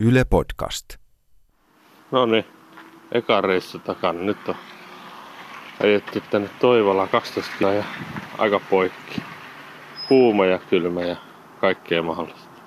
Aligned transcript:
Yle 0.00 0.24
Podcast. 0.24 0.86
No 2.10 2.26
niin, 2.26 2.44
eka 3.12 3.40
reissu 3.40 3.78
takana. 3.78 4.20
Nyt 4.20 4.48
on 4.48 4.54
ajettu 5.82 6.20
tänne 6.30 6.50
Toivolaan 6.60 7.08
12 7.08 7.72
ja 7.72 7.84
aika 8.38 8.60
poikki. 8.70 9.22
Kuuma 10.08 10.46
ja 10.46 10.58
kylmä 10.58 11.00
ja 11.00 11.16
kaikkea 11.60 12.02
mahdollista. 12.02 12.60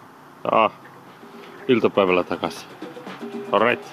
Ah, 0.51 0.71
iltapäivällä 1.67 2.23
takaisin. 2.23 2.67
Alright. 3.51 3.85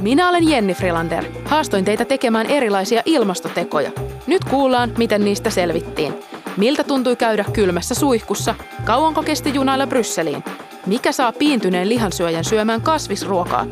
Minä 0.00 0.28
olen 0.28 0.48
Jenni 0.48 0.74
Frilander. 0.74 1.24
Haastoin 1.44 1.84
teitä 1.84 2.04
tekemään 2.04 2.46
erilaisia 2.46 3.02
ilmastotekoja. 3.04 3.90
Nyt 4.26 4.44
kuullaan, 4.44 4.92
miten 4.98 5.24
niistä 5.24 5.50
selvittiin. 5.50 6.14
Miltä 6.56 6.84
tuntui 6.84 7.16
käydä 7.16 7.44
kylmässä 7.52 7.94
suihkussa? 7.94 8.54
Kauanko 8.84 9.22
kesti 9.22 9.54
junailla 9.54 9.86
Brysseliin? 9.86 10.44
Mikä 10.88 11.12
saa 11.12 11.32
piintyneen 11.32 11.88
lihansyöjän 11.88 12.44
syömään 12.44 12.82
kasvisruokaa? 12.82 13.66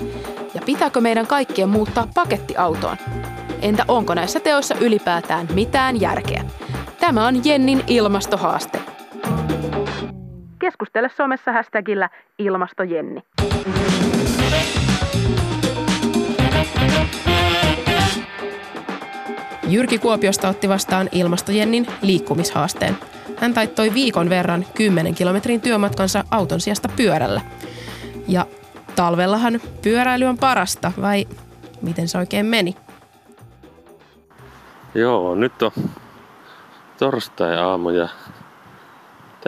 Ja 0.54 0.60
pitääkö 0.66 1.00
meidän 1.00 1.26
kaikkien 1.26 1.68
muuttaa 1.68 2.08
pakettiautoon? 2.14 2.96
Entä 3.62 3.84
onko 3.88 4.14
näissä 4.14 4.40
teoissa 4.40 4.74
ylipäätään 4.80 5.48
mitään 5.54 6.00
järkeä? 6.00 6.44
Tämä 7.00 7.26
on 7.26 7.44
Jennin 7.44 7.84
ilmastohaaste. 7.86 8.78
Keskustele 10.58 11.10
somessa 11.16 11.52
hashtagillä 11.52 12.10
ilmastojenni. 12.38 13.22
Jyrki 19.68 19.98
Kuopiosta 19.98 20.48
otti 20.48 20.68
vastaan 20.68 21.08
ilmastojennin 21.12 21.86
liikkumishaasteen. 22.02 22.96
Hän 23.36 23.54
taittoi 23.54 23.94
viikon 23.94 24.28
verran 24.28 24.66
10 24.74 25.14
kilometrin 25.14 25.60
työmatkansa 25.60 26.24
auton 26.30 26.60
sijasta 26.60 26.88
pyörällä. 26.96 27.40
Ja 28.28 28.46
talvellahan 28.96 29.60
pyöräily 29.82 30.24
on 30.24 30.38
parasta, 30.38 30.92
vai 31.00 31.26
miten 31.82 32.08
se 32.08 32.18
oikein 32.18 32.46
meni? 32.46 32.76
Joo, 34.94 35.34
nyt 35.34 35.62
on 35.62 35.72
torstai-aamu 36.98 37.90
ja 37.90 38.08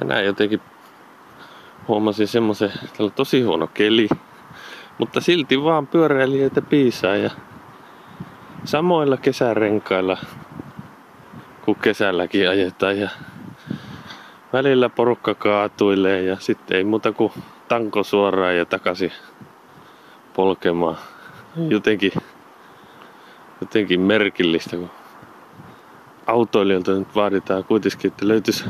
tänään 0.01 0.25
jotenkin 0.25 0.61
huomasin 1.89 2.29
semmoisen, 2.29 2.73
että 2.85 3.03
on 3.03 3.13
tosi 3.13 3.43
huono 3.43 3.67
keli, 3.67 4.09
mutta 4.99 5.21
silti 5.21 5.63
vaan 5.63 5.87
pyöräilijöitä 5.87 6.63
piisaa 6.63 7.17
ja 7.17 7.31
samoilla 8.65 9.17
kesärenkailla 9.17 10.19
kuin 11.65 11.79
kesälläkin 11.79 12.49
ajetaan 12.49 12.99
ja 12.99 13.11
välillä 14.53 14.89
porukka 14.89 15.35
kaatuilee 15.35 16.23
ja 16.23 16.37
sitten 16.37 16.77
ei 16.77 16.85
muuta 16.85 17.13
kuin 17.13 17.33
tanko 17.69 18.03
suoraan 18.03 18.57
ja 18.57 18.65
takaisin 18.65 19.13
polkemaan. 20.35 20.97
Jotenkin, 21.69 22.13
jotenkin 23.61 24.01
merkillistä, 24.01 24.77
kun 24.77 24.91
autoilijoilta 26.27 26.93
nyt 26.93 27.15
vaaditaan 27.15 27.65
kuitenkin, 27.65 28.11
että 28.11 28.29
löytyisi, 28.29 28.65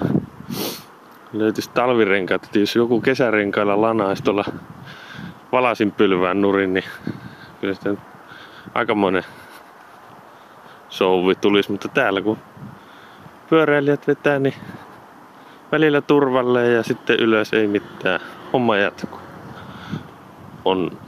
löytyisi 1.33 1.71
talvirenkaat. 1.71 2.45
Että 2.45 2.59
jos 2.59 2.77
joku 2.77 3.01
kesärenkailla 3.01 3.81
lanaisi 3.81 4.23
tuolla 4.23 4.45
valasin 5.53 5.93
pylvään 5.93 6.41
nurin, 6.43 6.75
niin 6.75 6.85
kyllä 7.61 7.75
sitä 7.75 7.91
nyt 7.91 8.01
aikamoinen 8.75 9.25
souvi 10.89 11.35
tulisi. 11.35 11.73
Mutta 11.73 11.89
täällä 11.89 12.23
kun 12.23 12.39
pyöräilijät 13.51 14.07
vetää, 14.07 14.39
niin 14.39 14.55
välillä 15.73 16.01
turvalle 16.01 16.69
ja 16.69 16.83
sitten 16.83 17.17
ylös 17.21 17.53
ei 17.53 17.67
mitään. 17.67 18.21
Homma 18.53 18.77
jatkuu. 18.77 19.21
On, 20.65 20.99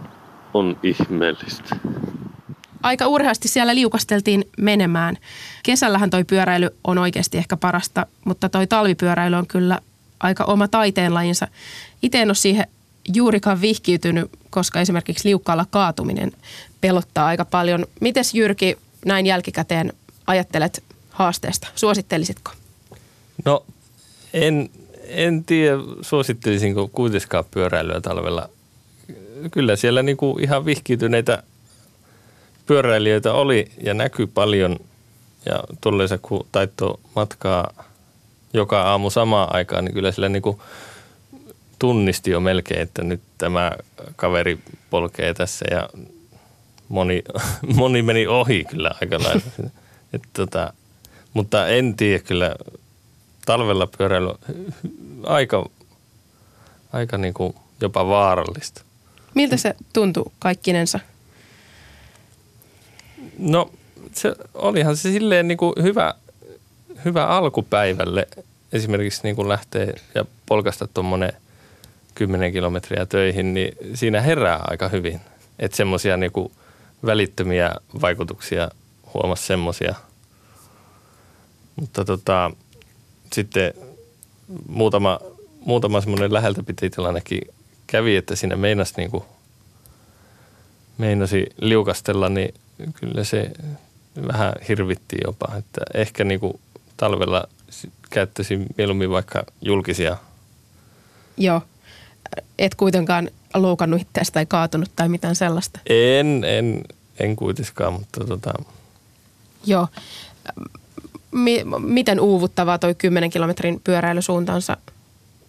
on 0.55 0.77
ihmeellistä. 0.83 1.77
Aika 2.83 3.07
urheasti 3.07 3.49
siellä 3.49 3.75
liukasteltiin 3.75 4.45
menemään. 4.59 5.17
Kesällähän 5.63 6.11
toi 6.11 6.25
pyöräily 6.25 6.71
on 6.85 6.99
oikeasti 6.99 7.39
ehkä 7.39 7.57
parasta, 7.57 8.07
mutta 8.25 8.49
toi 8.49 8.67
talvipyöräily 8.67 9.37
on 9.37 9.47
kyllä 9.47 9.79
aika 10.21 10.45
oma 10.45 10.69
taiteenlajinsa. 10.69 11.49
Itse 12.03 12.23
en 12.23 12.29
ole 12.29 12.35
siihen 12.35 12.67
juurikaan 13.15 13.61
vihkiytynyt, 13.61 14.31
koska 14.51 14.81
esimerkiksi 14.81 15.29
liukkaalla 15.29 15.67
kaatuminen 15.71 16.33
pelottaa 16.81 17.27
aika 17.27 17.45
paljon. 17.45 17.87
Mites 18.01 18.35
Jyrki 18.35 18.79
näin 19.07 19.27
jälkikäteen 19.27 19.93
ajattelet 20.27 20.85
haasteesta? 21.11 21.69
Suosittelisitko? 21.75 22.53
No 23.45 23.65
en, 24.33 24.71
en 25.07 25.45
tiedä, 25.45 25.77
suosittelisinko 26.03 26.89
kuitenkaan 26.89 27.45
pyöräilyä 27.51 28.01
talvella. 28.01 28.49
Kyllä 29.51 29.77
siellä 29.77 30.03
niinku 30.03 30.39
ihan 30.41 30.65
vihkiytyneitä 30.65 31.43
pyöräilijöitä 32.67 33.33
oli 33.33 33.71
ja 33.83 33.95
näkyy 33.95 34.27
paljon. 34.27 34.77
Ja 35.47 35.65
tulleensa 35.81 36.19
kun 36.19 36.47
taitto 36.53 37.01
matkaa 37.17 37.85
joka 38.53 38.83
aamu 38.83 39.11
samaan 39.11 39.55
aikaan, 39.55 39.85
niin 39.85 39.95
kyllä 39.95 40.13
sillä 40.13 40.29
niinku 40.29 40.63
tunnisti 41.79 42.31
jo 42.31 42.41
melkein, 42.41 42.81
että 42.81 43.05
nyt 43.05 43.21
tämä 43.39 43.73
kaveri 44.17 44.59
polkee 44.91 45.35
tässä 45.35 45.65
ja 45.71 45.89
moni, 46.89 47.23
moni 47.77 48.03
meni 48.03 48.27
ohi 48.27 48.65
kyllä 48.65 48.91
aika 49.01 49.19
lailla. 49.19 49.71
Et 50.15 50.23
tota, 50.33 50.73
mutta 51.35 51.69
en 51.69 51.95
tiedä 51.97 52.19
kyllä, 52.19 52.57
talvella 53.51 53.87
pyöräily 53.99 54.35
aika, 55.27 55.69
aika 56.93 57.19
niin 57.19 57.35
kuin 57.35 57.55
jopa 57.81 58.07
vaarallista. 58.07 58.83
Miltä 59.35 59.57
se 59.57 59.75
tuntui 59.93 60.33
kaikkinensa? 60.39 61.01
No 63.39 63.71
se, 64.13 64.35
olihan 64.55 64.97
se 64.97 65.13
silleen 65.13 65.49
niin 65.49 65.59
kuin 65.59 65.75
hyvä, 65.83 66.15
hyvä 67.05 67.27
alkupäivälle 67.27 68.29
esimerkiksi 68.73 69.21
niin 69.23 69.37
kuin 69.37 69.49
lähtee 69.49 69.95
ja 70.15 70.25
polkasta 70.47 70.89
tuommoinen 70.95 71.33
10 72.15 72.53
kilometriä 72.53 73.07
töihin, 73.07 73.55
niin 73.55 73.77
siinä 73.95 74.21
herää 74.21 74.61
aika 74.69 74.89
hyvin. 74.89 75.21
Että 75.59 75.77
semmoisia 75.77 76.17
niin 76.17 76.33
välittömiä 77.07 77.75
vaikutuksia 78.01 78.71
huomasi 79.15 79.47
semmoisia. 79.47 79.95
Mutta 81.77 82.05
tota, 82.05 82.51
sitten 83.33 83.75
muutama, 84.69 85.21
muutama 85.61 86.01
semmoinen 86.01 86.33
läheltä 86.33 86.63
piti 86.63 86.91
tilannekin 86.91 87.41
kävi, 87.87 88.17
että 88.17 88.37
siinä 88.37 88.57
meinasi, 88.57 88.95
niin 88.97 89.11
kuin, 89.11 89.25
meinasi 90.99 91.47
liukastella, 91.61 92.29
niin 92.29 92.55
kyllä 92.95 93.25
se 93.25 93.51
vähän 94.29 94.53
hirvitti 94.69 95.17
jopa. 95.25 95.55
Että 95.59 95.81
ehkä 95.95 96.25
niin 96.25 96.41
kuin 96.41 96.61
talvella 96.97 97.45
käyttäisin 98.11 98.67
mieluummin 98.79 99.11
vaikka 99.11 99.45
julkisia. 99.63 100.17
Joo. 101.37 101.63
Et 102.59 102.75
kuitenkaan 102.75 103.31
loukannut 103.55 104.01
itseäsi 104.01 104.33
tai 104.33 104.47
kaatunut 104.47 104.91
tai 104.97 105.09
mitään 105.09 105.37
sellaista? 105.37 105.81
En, 105.87 106.45
en, 106.45 106.85
en 107.21 107.37
kuitenkaan, 107.37 107.93
mutta 107.93 108.25
tota... 108.25 108.53
Joo 109.67 109.89
mi- 111.33 111.65
miten 111.79 112.21
uuvuttavaa 112.21 112.79
toi 112.79 112.95
10 112.95 113.31
kilometrin 113.31 113.81
pyöräilysuuntaansa 113.85 114.77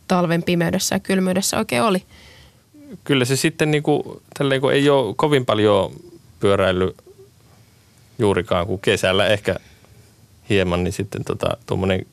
talven 0.08 0.44
pimeydessä 0.44 0.96
ja 0.96 1.00
kylmyydessä 1.00 1.58
oikein 1.58 1.84
oli? 1.84 2.04
Kyllä 3.04 3.26
se 3.26 3.36
sitten 3.36 3.72
niin 3.72 3.84
kuin, 3.84 4.04
tälleen, 4.38 4.62
kun 4.62 4.74
ei 4.74 4.90
ole 4.90 5.14
kovin 5.18 5.46
paljon 5.46 5.92
pyöräily 6.40 6.96
juurikaan 8.20 8.68
kuin 8.68 8.82
kesällä 8.82 9.28
ehkä 9.28 9.56
hieman, 10.50 10.84
niin 10.84 10.94
sitten 10.94 11.24
tota, 11.24 11.58
tuommoinen 11.66 12.06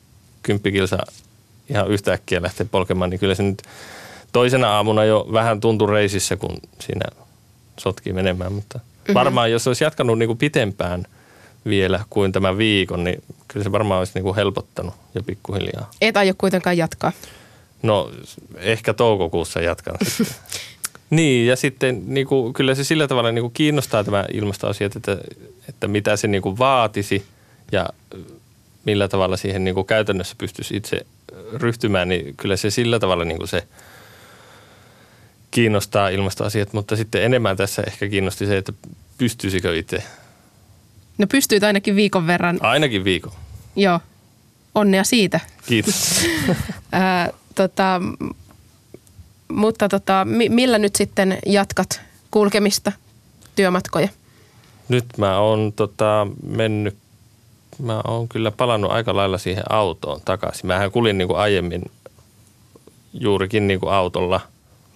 kymppikilsa 0.43 0.97
ihan 1.69 1.91
yhtäkkiä 1.91 2.41
lähtee 2.41 2.67
polkemaan, 2.71 3.09
niin 3.09 3.19
kyllä 3.19 3.35
se 3.35 3.43
nyt 3.43 3.61
toisena 4.31 4.75
aamuna 4.75 5.03
jo 5.03 5.27
vähän 5.33 5.59
tuntui 5.59 5.91
reisissä, 5.91 6.35
kun 6.35 6.57
siinä 6.79 7.05
sotki 7.79 8.13
menemään, 8.13 8.53
mutta 8.53 8.77
mm-hmm. 8.77 9.13
varmaan 9.13 9.51
jos 9.51 9.67
olisi 9.67 9.83
jatkanut 9.83 10.19
niin 10.19 10.27
kuin 10.27 10.37
pitempään– 10.37 11.05
vielä 11.65 11.99
kuin 12.09 12.31
tämä 12.31 12.57
viikon, 12.57 13.03
niin 13.03 13.23
kyllä 13.47 13.63
se 13.63 13.71
varmaan 13.71 13.99
olisi 13.99 14.13
niin 14.15 14.23
kuin 14.23 14.35
helpottanut 14.35 14.93
jo 15.15 15.23
pikkuhiljaa. 15.23 15.91
Et 16.01 16.17
aio 16.17 16.33
kuitenkaan 16.37 16.77
jatkaa? 16.77 17.11
No 17.83 18.11
ehkä 18.55 18.93
toukokuussa 18.93 19.61
jatkan 19.61 19.95
sitten. 20.03 20.35
Niin, 21.09 21.47
ja 21.47 21.55
sitten 21.55 22.03
niin 22.05 22.27
kuin, 22.27 22.53
kyllä 22.53 22.75
se 22.75 22.83
sillä 22.83 23.07
tavalla 23.07 23.31
niin 23.31 23.43
kuin 23.43 23.53
kiinnostaa 23.53 24.03
tämä 24.03 24.25
ilmastoasiat, 24.33 24.95
että, 24.95 25.17
että 25.69 25.87
mitä 25.87 26.15
se 26.15 26.27
niin 26.27 26.41
kuin 26.41 26.57
vaatisi 26.57 27.25
ja 27.71 27.89
millä 28.85 29.07
tavalla 29.07 29.37
siihen 29.37 29.63
niin 29.63 29.75
kuin 29.75 29.87
käytännössä 29.87 30.35
pystyisi 30.37 30.75
itse 30.75 31.05
ryhtymään, 31.53 32.09
niin 32.09 32.35
kyllä 32.37 32.57
se 32.57 32.69
sillä 32.69 32.99
tavalla 32.99 33.25
niin 33.25 33.37
kuin 33.37 33.47
se 33.47 33.67
kiinnostaa 35.51 36.09
ilmastoasiat, 36.09 36.73
mutta 36.73 36.95
sitten 36.95 37.23
enemmän 37.23 37.57
tässä 37.57 37.83
ehkä 37.87 38.07
kiinnosti 38.07 38.45
se, 38.45 38.57
että 38.57 38.73
pystyisikö 39.17 39.77
itse 39.77 40.03
No 41.19 41.27
pystyit 41.27 41.63
ainakin 41.63 41.95
viikon 41.95 42.27
verran. 42.27 42.57
Ainakin 42.61 43.03
viikon. 43.03 43.31
Joo. 43.75 43.99
Onnea 44.75 45.03
siitä. 45.03 45.39
Kiitos. 45.65 46.25
Ää, 46.91 47.29
tota, 47.55 48.01
mutta 49.47 49.89
tota, 49.89 50.25
mi- 50.25 50.49
millä 50.49 50.77
nyt 50.77 50.95
sitten 50.95 51.37
jatkat 51.45 52.01
kulkemista, 52.31 52.91
työmatkoja? 53.55 54.07
Nyt 54.89 55.05
mä 55.17 55.39
oon 55.39 55.73
tota, 55.75 56.27
mennyt, 56.47 56.97
mä 57.79 58.01
oon 58.07 58.29
kyllä 58.29 58.51
palannut 58.51 58.91
aika 58.91 59.15
lailla 59.15 59.37
siihen 59.37 59.63
autoon 59.71 60.21
takaisin. 60.25 60.67
Mähän 60.67 60.91
kulin 60.91 61.17
niin 61.17 61.27
kuin 61.27 61.39
aiemmin 61.39 61.81
juurikin 63.13 63.67
niin 63.67 63.79
kuin 63.79 63.93
autolla. 63.93 64.41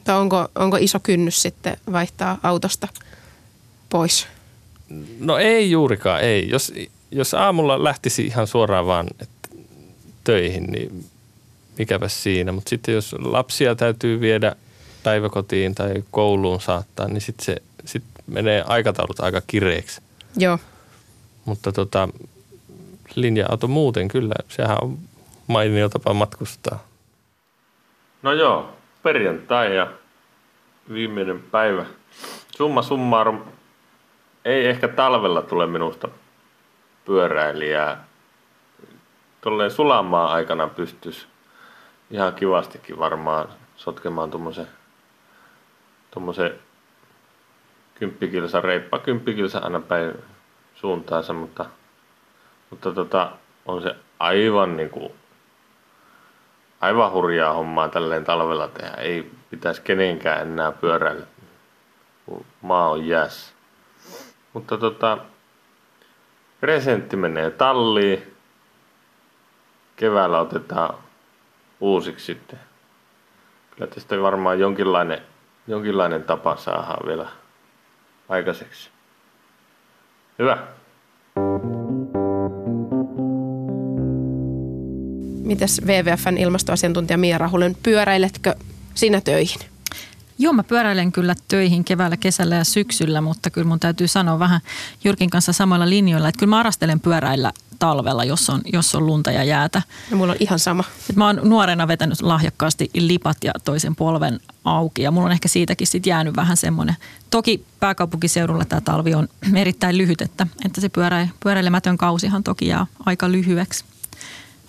Tai 0.04 0.18
onko, 0.18 0.48
onko 0.56 0.78
iso 0.78 1.00
kynnys 1.00 1.42
sitten 1.42 1.78
vaihtaa 1.92 2.38
autosta 2.44 2.88
pois? 3.90 4.28
No 5.20 5.38
ei 5.38 5.72
juurikaan, 5.72 6.22
ei. 6.22 6.50
Jos, 6.50 6.74
jos 7.12 7.34
aamulla 7.34 7.84
lähtisi 7.84 8.26
ihan 8.26 8.48
suoraan 8.48 8.86
vaan 8.86 9.08
että 9.20 9.50
töihin, 10.24 10.64
niin 10.64 11.06
mikäpä 11.78 12.08
siinä. 12.08 12.52
Mutta 12.52 12.70
sitten 12.70 12.94
jos 12.96 13.16
lapsia 13.20 13.76
täytyy 13.76 14.22
viedä 14.22 14.56
päiväkotiin 15.04 15.76
tai 15.76 16.04
kouluun 16.12 16.62
saattaa, 16.62 17.08
niin 17.08 17.22
sitten 17.22 17.46
se 17.46 17.56
sit 17.86 18.04
menee 18.28 18.64
aikataulut 18.68 19.20
aika 19.20 19.42
kireeksi. 19.48 20.02
Joo. 20.38 20.60
Mutta 21.46 21.72
tota, 21.72 22.10
linja-auto 23.16 23.68
muuten 23.68 24.08
kyllä, 24.08 24.36
sehän 24.48 24.78
on 24.82 24.98
mainio 25.48 25.90
tapa 25.90 26.14
matkustaa. 26.14 26.88
No 28.22 28.34
joo, 28.34 28.70
perjantai 29.04 29.76
ja 29.76 29.92
viimeinen 30.94 31.40
päivä. 31.40 31.86
Summa 32.58 32.82
summarum, 32.82 33.42
ei 34.46 34.66
ehkä 34.66 34.88
talvella 34.88 35.42
tule 35.42 35.68
minusta 35.68 36.08
pyöräilijää. 37.06 38.06
Tolleen 39.42 39.72
sulamaan 39.72 40.32
aikana 40.32 40.68
pystyisi 40.68 41.28
ihan 42.12 42.34
kivastikin 42.34 43.00
varmaan 43.00 43.50
sotkemaan 43.76 44.32
tuommoisen 44.32 44.68
tuommoisen 46.12 46.54
kymppikilsa, 47.96 48.62
reippa 48.62 49.00
kymppikilsa 49.00 49.60
aina 49.60 49.80
päin 49.80 50.14
suuntaansa, 50.76 51.34
mutta, 51.34 51.66
mutta 52.70 52.92
tota, 52.92 53.32
on 53.66 53.82
se 53.82 53.96
aivan 54.20 54.78
niin 54.78 54.90
kuin, 54.90 55.14
aivan 56.82 57.12
hurjaa 57.12 57.54
hommaa 57.54 57.90
tälleen 57.90 58.24
talvella 58.24 58.68
tehdä. 58.68 58.94
Ei 58.94 59.32
pitäisi 59.50 59.82
kenenkään 59.82 60.42
enää 60.42 60.72
pyöräillä, 60.72 61.26
kun 62.26 62.46
maa 62.62 62.90
on 62.90 63.08
jäässä. 63.08 63.53
Mutta 64.54 64.78
tota, 64.78 65.18
presentti 66.62 67.16
menee 67.16 67.52
talliin. 67.52 68.34
Keväällä 69.96 70.40
otetaan 70.40 70.96
uusiksi 71.80 72.26
sitten. 72.26 72.60
Kyllä 73.72 73.88
tästä 73.88 74.22
varmaan 74.22 74.60
jonkinlainen, 74.60 75.22
jonkinlainen 75.68 76.24
tapa 76.24 76.56
saadaan 76.56 77.08
vielä 77.08 77.28
aikaiseksi. 78.30 78.90
Hyvä. 80.40 80.58
Mites 85.44 85.82
WWFn 85.86 86.38
ilmastoasiantuntija 86.38 87.18
Mia 87.18 87.38
Rahulen, 87.38 87.76
pyöräiletkö 87.84 88.56
sinä 88.94 89.22
töihin? 89.22 89.73
Joo, 90.38 90.54
mä 90.54 90.64
pyöräilen 90.64 91.12
kyllä 91.12 91.36
töihin 91.48 91.84
keväällä, 91.84 92.18
kesällä 92.18 92.56
ja 92.56 92.64
syksyllä, 92.64 93.22
mutta 93.22 93.50
kyllä 93.50 93.68
mun 93.68 93.80
täytyy 93.80 94.08
sanoa 94.08 94.40
vähän 94.40 94.62
Jyrkin 95.04 95.30
kanssa 95.30 95.54
samoilla 95.54 95.90
linjoilla, 95.90 96.30
että 96.30 96.40
kyllä 96.40 96.50
mä 96.50 96.60
arastelen 96.60 97.00
pyöräillä 97.00 97.52
talvella, 97.80 98.24
jos 98.24 98.50
on, 98.50 98.62
jos 98.74 98.96
on 98.96 99.06
lunta 99.06 99.32
ja 99.32 99.44
jäätä. 99.44 99.82
Ja 100.12 100.18
mulla 100.18 100.32
on 100.32 100.38
ihan 100.40 100.60
sama. 100.60 100.84
Et 101.10 101.16
mä 101.16 101.26
oon 101.26 101.40
nuorena 101.44 101.88
vetänyt 101.88 102.22
lahjakkaasti 102.22 102.90
lipat 102.94 103.38
ja 103.44 103.52
toisen 103.64 103.96
polven 103.96 104.40
auki 104.64 105.02
ja 105.02 105.12
mulla 105.12 105.26
on 105.26 105.32
ehkä 105.32 105.48
siitäkin 105.48 105.88
sit 105.88 106.06
jäänyt 106.06 106.36
vähän 106.36 106.58
semmoinen. 106.58 106.96
Toki 107.30 107.66
pääkaupunkiseudulla 107.80 108.66
tämä 108.66 108.82
talvi 108.82 109.14
on 109.14 109.28
erittäin 109.56 109.98
lyhyt, 109.98 110.22
että, 110.22 110.48
että 110.66 110.82
se 110.82 110.90
pyörä, 110.90 111.28
pyöräilemätön 111.44 111.98
kausihan 111.98 112.44
toki 112.44 112.68
jää 112.68 112.86
aika 113.06 113.32
lyhyeksi. 113.32 113.86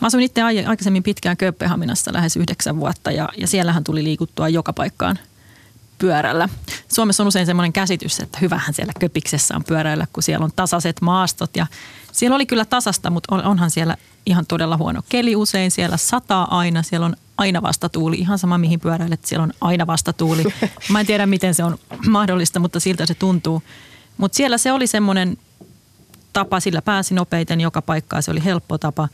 Mä 0.01 0.07
asuin 0.07 0.25
itse 0.25 0.43
aikaisemmin 0.43 1.03
pitkään 1.03 1.37
Kööpenhaminassa 1.37 2.13
lähes 2.13 2.37
yhdeksän 2.37 2.77
vuotta 2.77 3.11
ja, 3.11 3.29
ja 3.37 3.47
siellähän 3.47 3.85
tuli 3.85 4.05
liikuttua 4.05 4.49
joka 4.49 4.73
paikkaan 4.73 5.19
pyörällä. 5.99 6.49
Suomessa 6.89 7.23
on 7.23 7.27
usein 7.27 7.47
semmoinen 7.47 7.73
käsitys, 7.73 8.21
että 8.21 8.39
hyvähän 8.41 8.75
siellä 8.75 8.93
köpiksessä 9.01 9.57
on 9.57 9.65
pyöräillä, 9.65 10.07
kun 10.13 10.23
siellä 10.23 10.45
on 10.45 10.53
tasaiset 10.57 11.01
maastot. 11.01 11.57
Ja 11.57 11.67
siellä 12.13 12.35
oli 12.35 12.47
kyllä 12.47 12.65
tasasta, 12.65 13.11
mutta 13.11 13.35
onhan 13.35 13.71
siellä 13.71 13.97
ihan 14.27 14.47
todella 14.47 14.77
huono 14.77 15.03
keli 15.09 15.37
usein. 15.37 15.71
Siellä 15.71 15.97
sataa 15.97 16.59
aina, 16.59 16.83
siellä 16.83 17.07
on 17.07 17.17
aina 17.39 17.63
vastatuuli. 17.63 18.17
Ihan 18.17 18.39
sama 18.39 18.59
mihin 18.59 18.81
pyöräilet, 18.81 19.25
siellä 19.25 19.43
on 19.43 19.53
aina 19.61 19.87
vastatuuli. 19.87 20.45
Mä 20.89 21.01
en 21.01 21.07
tiedä 21.07 21.27
miten 21.27 21.55
se 21.55 21.65
on 21.65 21.79
mahdollista, 22.09 22.61
mutta 22.61 22.81
siltä 22.81 23.07
se 23.07 23.15
tuntuu. 23.15 23.63
Mutta 24.17 24.37
siellä 24.37 24.59
se 24.59 24.73
oli 24.73 24.87
semmoinen 24.87 25.39
tapa, 26.33 26.61
sillä 26.61 26.83
pääsi 26.83 27.15
nopeiten 27.15 27.61
joka 27.61 27.83
paikkaan. 27.83 28.23
Se 28.23 28.31
oli 28.31 28.45
helppo 28.45 28.79
tapa. 28.79 29.09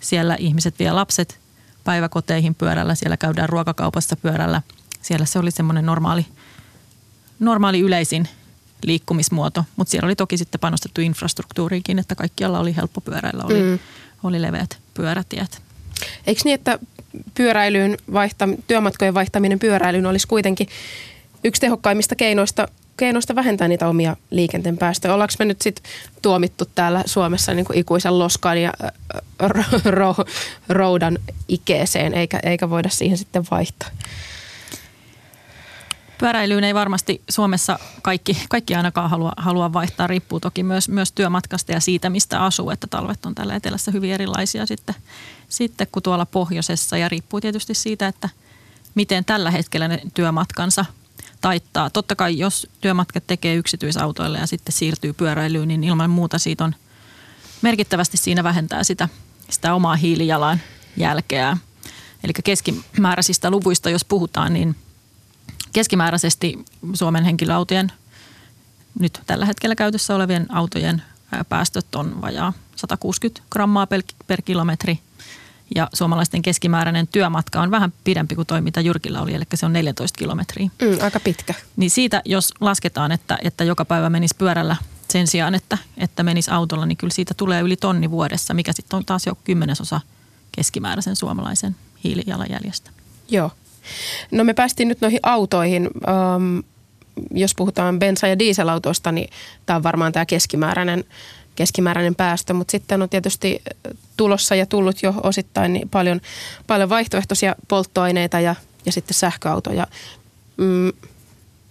Siellä 0.00 0.36
ihmiset 0.38 0.78
vie 0.78 0.92
lapset 0.92 1.40
päiväkoteihin 1.84 2.54
pyörällä, 2.54 2.94
siellä 2.94 3.16
käydään 3.16 3.48
ruokakaupassa 3.48 4.16
pyörällä. 4.16 4.62
Siellä 5.06 5.26
se 5.26 5.38
oli 5.38 5.50
semmoinen 5.50 5.86
normaali, 5.86 6.26
normaali 7.38 7.80
yleisin 7.80 8.28
liikkumismuoto, 8.82 9.64
mutta 9.76 9.90
siellä 9.90 10.06
oli 10.06 10.16
toki 10.16 10.38
sitten 10.38 10.60
panostettu 10.60 11.00
infrastruktuuriinkin, 11.00 11.98
että 11.98 12.14
kaikkialla 12.14 12.58
oli 12.58 12.76
helppo 12.76 13.00
pyöräillä, 13.00 13.44
oli, 13.44 13.62
mm. 13.62 13.78
oli 14.22 14.42
leveät 14.42 14.78
pyörätiet. 14.94 15.62
Eikö 16.26 16.40
niin, 16.44 16.54
että 16.54 16.78
pyöräilyyn 17.34 17.96
vaihtam, 18.12 18.56
työmatkojen 18.66 19.14
vaihtaminen 19.14 19.58
pyöräilyyn 19.58 20.06
olisi 20.06 20.26
kuitenkin 20.26 20.68
yksi 21.44 21.60
tehokkaimmista 21.60 22.16
keinoista, 22.16 22.68
keinoista 22.96 23.34
vähentää 23.34 23.68
niitä 23.68 23.88
omia 23.88 24.16
liikenteen 24.30 24.78
päästöjä? 24.78 25.14
Ollaanko 25.14 25.34
me 25.38 25.44
nyt 25.44 25.62
sitten 25.62 25.84
tuomittu 26.22 26.64
täällä 26.74 27.02
Suomessa 27.06 27.54
niin 27.54 27.66
kuin 27.66 27.78
ikuisen 27.78 28.18
loskaan 28.18 28.62
ja 28.62 28.72
ro, 29.38 29.62
ro, 29.84 30.14
roudan 30.68 31.18
ikeeseen, 31.48 32.14
eikä, 32.14 32.40
eikä 32.42 32.70
voida 32.70 32.88
siihen 32.88 33.18
sitten 33.18 33.44
vaihtaa? 33.50 33.88
Pyöräilyyn 36.18 36.64
ei 36.64 36.74
varmasti 36.74 37.22
Suomessa 37.28 37.78
kaikki, 38.02 38.36
kaikki 38.48 38.74
ainakaan 38.74 39.10
halua, 39.10 39.32
halua 39.36 39.72
vaihtaa. 39.72 40.06
Riippuu 40.06 40.40
toki 40.40 40.62
myös, 40.62 40.88
myös 40.88 41.12
työmatkasta 41.12 41.72
ja 41.72 41.80
siitä, 41.80 42.10
mistä 42.10 42.44
asuu. 42.44 42.70
Että 42.70 42.86
talvet 42.86 43.26
on 43.26 43.34
tällä 43.34 43.54
etelässä 43.54 43.90
hyvin 43.90 44.12
erilaisia 44.12 44.66
sitten, 44.66 44.94
sitten 45.48 45.86
kuin 45.92 46.02
tuolla 46.02 46.26
pohjoisessa. 46.26 46.96
Ja 46.96 47.08
riippuu 47.08 47.40
tietysti 47.40 47.74
siitä, 47.74 48.06
että 48.06 48.28
miten 48.94 49.24
tällä 49.24 49.50
hetkellä 49.50 49.88
ne 49.88 50.00
työmatkansa 50.14 50.84
taittaa. 51.40 51.90
Totta 51.90 52.16
kai 52.16 52.38
jos 52.38 52.66
työmatkat 52.80 53.24
tekee 53.26 53.54
yksityisautoille 53.54 54.38
ja 54.38 54.46
sitten 54.46 54.72
siirtyy 54.72 55.12
pyöräilyyn, 55.12 55.68
niin 55.68 55.84
ilman 55.84 56.10
muuta 56.10 56.38
siitä 56.38 56.64
on 56.64 56.74
merkittävästi 57.62 58.16
siinä 58.16 58.44
vähentää 58.44 58.84
sitä, 58.84 59.08
sitä 59.50 59.74
omaa 59.74 59.96
hiilijalan 59.96 60.60
jälkeä. 60.96 61.56
Eli 62.24 62.32
keskimääräisistä 62.44 63.50
luvuista, 63.50 63.90
jos 63.90 64.04
puhutaan, 64.04 64.52
niin– 64.52 64.76
keskimääräisesti 65.76 66.64
Suomen 66.94 67.24
henkilöautojen 67.24 67.92
nyt 69.00 69.20
tällä 69.26 69.46
hetkellä 69.46 69.74
käytössä 69.74 70.14
olevien 70.14 70.46
autojen 70.48 71.02
päästöt 71.48 71.94
on 71.94 72.20
vajaa 72.22 72.52
160 72.76 73.42
grammaa 73.50 73.86
per, 73.86 74.02
per 74.26 74.42
kilometri. 74.42 74.98
Ja 75.74 75.88
suomalaisten 75.92 76.42
keskimääräinen 76.42 77.06
työmatka 77.06 77.60
on 77.60 77.70
vähän 77.70 77.92
pidempi 78.04 78.34
kuin 78.34 78.46
toi, 78.46 78.60
mitä 78.60 78.80
Jyrkillä 78.80 79.22
oli, 79.22 79.34
eli 79.34 79.44
se 79.54 79.66
on 79.66 79.72
14 79.72 80.18
kilometriä. 80.18 80.70
Mm, 80.82 80.98
aika 81.02 81.20
pitkä. 81.20 81.54
Niin 81.76 81.90
siitä, 81.90 82.22
jos 82.24 82.54
lasketaan, 82.60 83.12
että, 83.12 83.38
että 83.42 83.64
joka 83.64 83.84
päivä 83.84 84.10
menisi 84.10 84.34
pyörällä 84.38 84.76
sen 85.10 85.26
sijaan, 85.26 85.54
että, 85.54 85.78
että 85.96 86.22
menisi 86.22 86.50
autolla, 86.50 86.86
niin 86.86 86.96
kyllä 86.96 87.14
siitä 87.14 87.34
tulee 87.34 87.60
yli 87.60 87.76
tonni 87.76 88.10
vuodessa, 88.10 88.54
mikä 88.54 88.72
sitten 88.72 88.96
on 88.96 89.04
taas 89.04 89.26
jo 89.26 89.34
kymmenesosa 89.44 90.00
keskimääräisen 90.52 91.16
suomalaisen 91.16 91.76
hiilijalanjäljestä. 92.04 92.90
Joo. 93.28 93.50
No 94.30 94.44
me 94.44 94.54
päästiin 94.54 94.88
nyt 94.88 95.00
noihin 95.00 95.20
autoihin. 95.22 95.90
Um, 96.36 96.62
jos 97.30 97.54
puhutaan 97.54 97.98
bensa- 97.98 98.26
ja 98.26 98.38
dieselautoista, 98.38 99.12
niin 99.12 99.30
tämä 99.66 99.76
on 99.76 99.82
varmaan 99.82 100.12
tämä 100.12 100.26
keskimääräinen, 100.26 101.04
keskimääräinen 101.56 102.14
päästö, 102.14 102.54
mutta 102.54 102.70
sitten 102.70 103.02
on 103.02 103.08
tietysti 103.08 103.62
tulossa 104.16 104.54
ja 104.54 104.66
tullut 104.66 105.02
jo 105.02 105.14
osittain 105.22 105.72
niin 105.72 105.88
paljon, 105.88 106.20
paljon 106.66 106.88
vaihtoehtoisia 106.88 107.54
polttoaineita 107.68 108.40
ja, 108.40 108.54
ja 108.86 108.92
sitten 108.92 109.14
sähköautoja. 109.14 109.86
Mm, 110.56 110.92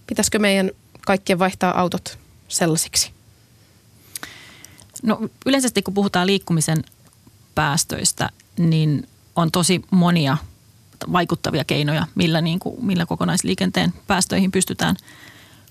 pitäisikö 0.06 0.38
meidän 0.38 0.70
kaikkien 1.06 1.38
vaihtaa 1.38 1.80
autot 1.80 2.18
sellaisiksi? 2.48 3.10
No 5.02 5.20
yleisesti 5.46 5.82
kun 5.82 5.94
puhutaan 5.94 6.26
liikkumisen 6.26 6.84
päästöistä, 7.54 8.30
niin 8.58 9.08
on 9.36 9.50
tosi 9.50 9.82
monia 9.90 10.36
vaikuttavia 11.12 11.64
keinoja, 11.64 12.06
millä, 12.14 12.40
niin 12.40 12.58
kuin, 12.58 12.84
millä 12.84 13.06
kokonaisliikenteen 13.06 13.92
päästöihin 14.06 14.52
pystytään, 14.52 14.96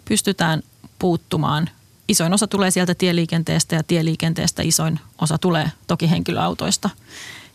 pystytään 0.06 0.64
puuttumaan. 1.00 1.70
Isoin 2.08 2.34
osa 2.34 2.48
tulee 2.48 2.72
sieltä 2.72 2.96
tieliikenteestä 2.96 3.76
ja 3.76 3.84
tieliikenteestä 3.84 4.64
isoin 4.64 5.00
osa 5.22 5.38
tulee 5.38 5.72
toki 5.88 6.10
henkilöautoista. 6.10 6.90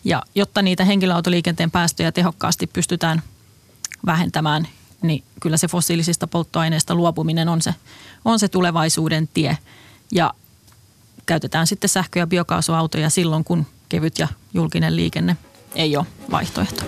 Ja 0.04 0.22
jotta 0.34 0.62
niitä 0.62 0.84
henkilöautoliikenteen 0.84 1.70
päästöjä 1.70 2.12
tehokkaasti 2.12 2.66
pystytään 2.66 3.22
vähentämään 4.06 4.68
niin 5.02 5.24
kyllä 5.40 5.56
se 5.56 5.68
fossiilisista 5.68 6.26
polttoaineista 6.26 6.94
luopuminen 6.94 7.48
on 7.48 7.62
se, 7.62 7.74
on 8.24 8.38
se 8.38 8.48
tulevaisuuden 8.48 9.28
tie. 9.34 9.58
Ja 10.12 10.34
käytetään 11.26 11.66
sitten 11.66 11.90
sähkö- 11.90 12.18
ja 12.18 12.26
biokaasuautoja 12.26 13.10
silloin, 13.10 13.44
kun 13.44 13.66
kevyt 13.88 14.18
ja 14.18 14.28
julkinen 14.54 14.96
liikenne 14.96 15.36
ei 15.74 15.96
ole 15.96 16.06
vaihtoehto. 16.30 16.84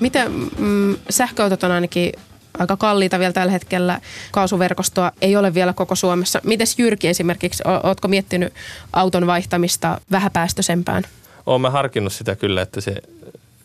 Miten 0.00 0.32
mm, 0.58 0.96
sähköautot 1.10 1.62
on 1.62 1.70
ainakin 1.70 2.12
aika 2.58 2.76
kalliita 2.76 3.18
vielä 3.18 3.32
tällä 3.32 3.52
hetkellä. 3.52 4.00
Kaasuverkostoa 4.32 5.12
ei 5.20 5.36
ole 5.36 5.54
vielä 5.54 5.72
koko 5.72 5.94
Suomessa. 5.94 6.40
Mites 6.44 6.78
Jyrki 6.78 7.08
esimerkiksi, 7.08 7.62
ootko 7.82 8.08
miettinyt 8.08 8.54
auton 8.92 9.26
vaihtamista 9.26 10.00
vähäpäästöisempään? 10.10 11.02
Olen 11.46 11.60
mä 11.60 11.70
harkinnut 11.70 12.12
sitä 12.12 12.36
kyllä, 12.36 12.62
että 12.62 12.80
se, 12.80 12.94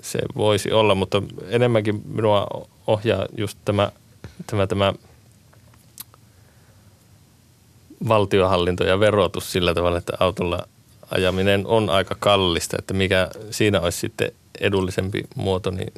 se 0.01 0.19
voisi 0.35 0.71
olla, 0.71 0.95
mutta 0.95 1.21
enemmänkin 1.49 2.01
minua 2.05 2.47
ohjaa 2.87 3.25
just 3.37 3.57
tämä, 3.65 3.91
tämä, 4.47 4.67
tämä 4.67 4.93
valtiohallinto 8.07 8.83
ja 8.83 8.99
verotus 8.99 9.51
sillä 9.51 9.73
tavalla, 9.73 9.97
että 9.97 10.13
autolla 10.19 10.67
ajaminen 11.11 11.67
on 11.67 11.89
aika 11.89 12.15
kallista, 12.19 12.77
että 12.79 12.93
mikä 12.93 13.29
siinä 13.51 13.79
olisi 13.81 13.99
sitten 13.99 14.31
edullisempi 14.59 15.23
muoto, 15.35 15.71
niin 15.71 15.93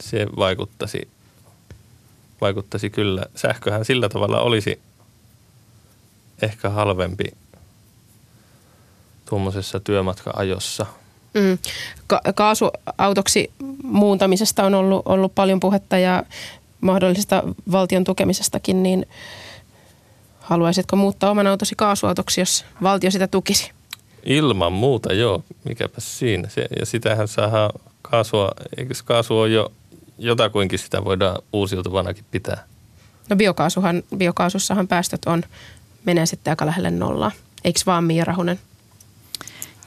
se 0.00 0.26
vaikuttaisi, 0.36 1.08
vaikuttaisi 2.40 2.90
kyllä. 2.90 3.26
Sähköhän 3.34 3.84
sillä 3.84 4.08
tavalla 4.08 4.40
olisi 4.40 4.80
ehkä 6.42 6.70
halvempi 6.70 7.24
tuommoisessa 9.28 9.80
työmatka-ajossa. 9.80 10.86
Mm. 11.34 11.58
Ka- 12.06 12.22
kaasuautoksi 12.34 13.50
muuntamisesta 13.82 14.64
on 14.64 14.74
ollut, 14.74 15.02
ollut 15.04 15.34
paljon 15.34 15.60
puhetta 15.60 15.98
ja 15.98 16.24
mahdollisesta 16.80 17.42
valtion 17.72 18.04
tukemisestakin, 18.04 18.82
niin 18.82 19.06
haluaisitko 20.40 20.96
muuttaa 20.96 21.30
oman 21.30 21.46
autosi 21.46 21.74
kaasuautoksi, 21.74 22.40
jos 22.40 22.64
valtio 22.82 23.10
sitä 23.10 23.26
tukisi? 23.26 23.72
Ilman 24.24 24.72
muuta, 24.72 25.12
joo. 25.12 25.44
Mikäpä 25.64 25.96
siinä. 25.98 26.48
Se, 26.48 26.66
ja 26.78 26.86
sitähän 26.86 27.28
saa 27.28 27.70
kaasua, 28.02 28.50
eikö 28.76 28.94
kaasu 29.04 29.38
ole 29.38 29.48
jo 29.48 29.72
jotakuinkin 30.18 30.78
sitä 30.78 31.04
voidaan 31.04 31.38
uusiutuvanakin 31.52 32.24
pitää? 32.30 32.64
No 33.28 33.36
biokaasuhan, 33.36 34.02
biokaasussahan 34.16 34.88
päästöt 34.88 35.24
on, 35.26 35.42
menee 36.04 36.26
sitten 36.26 36.52
aika 36.52 36.66
lähelle 36.66 36.90
nollaa. 36.90 37.32
Eikö 37.64 37.80
vaan 37.86 38.04
Mia 38.04 38.24
Rahunen? 38.24 38.60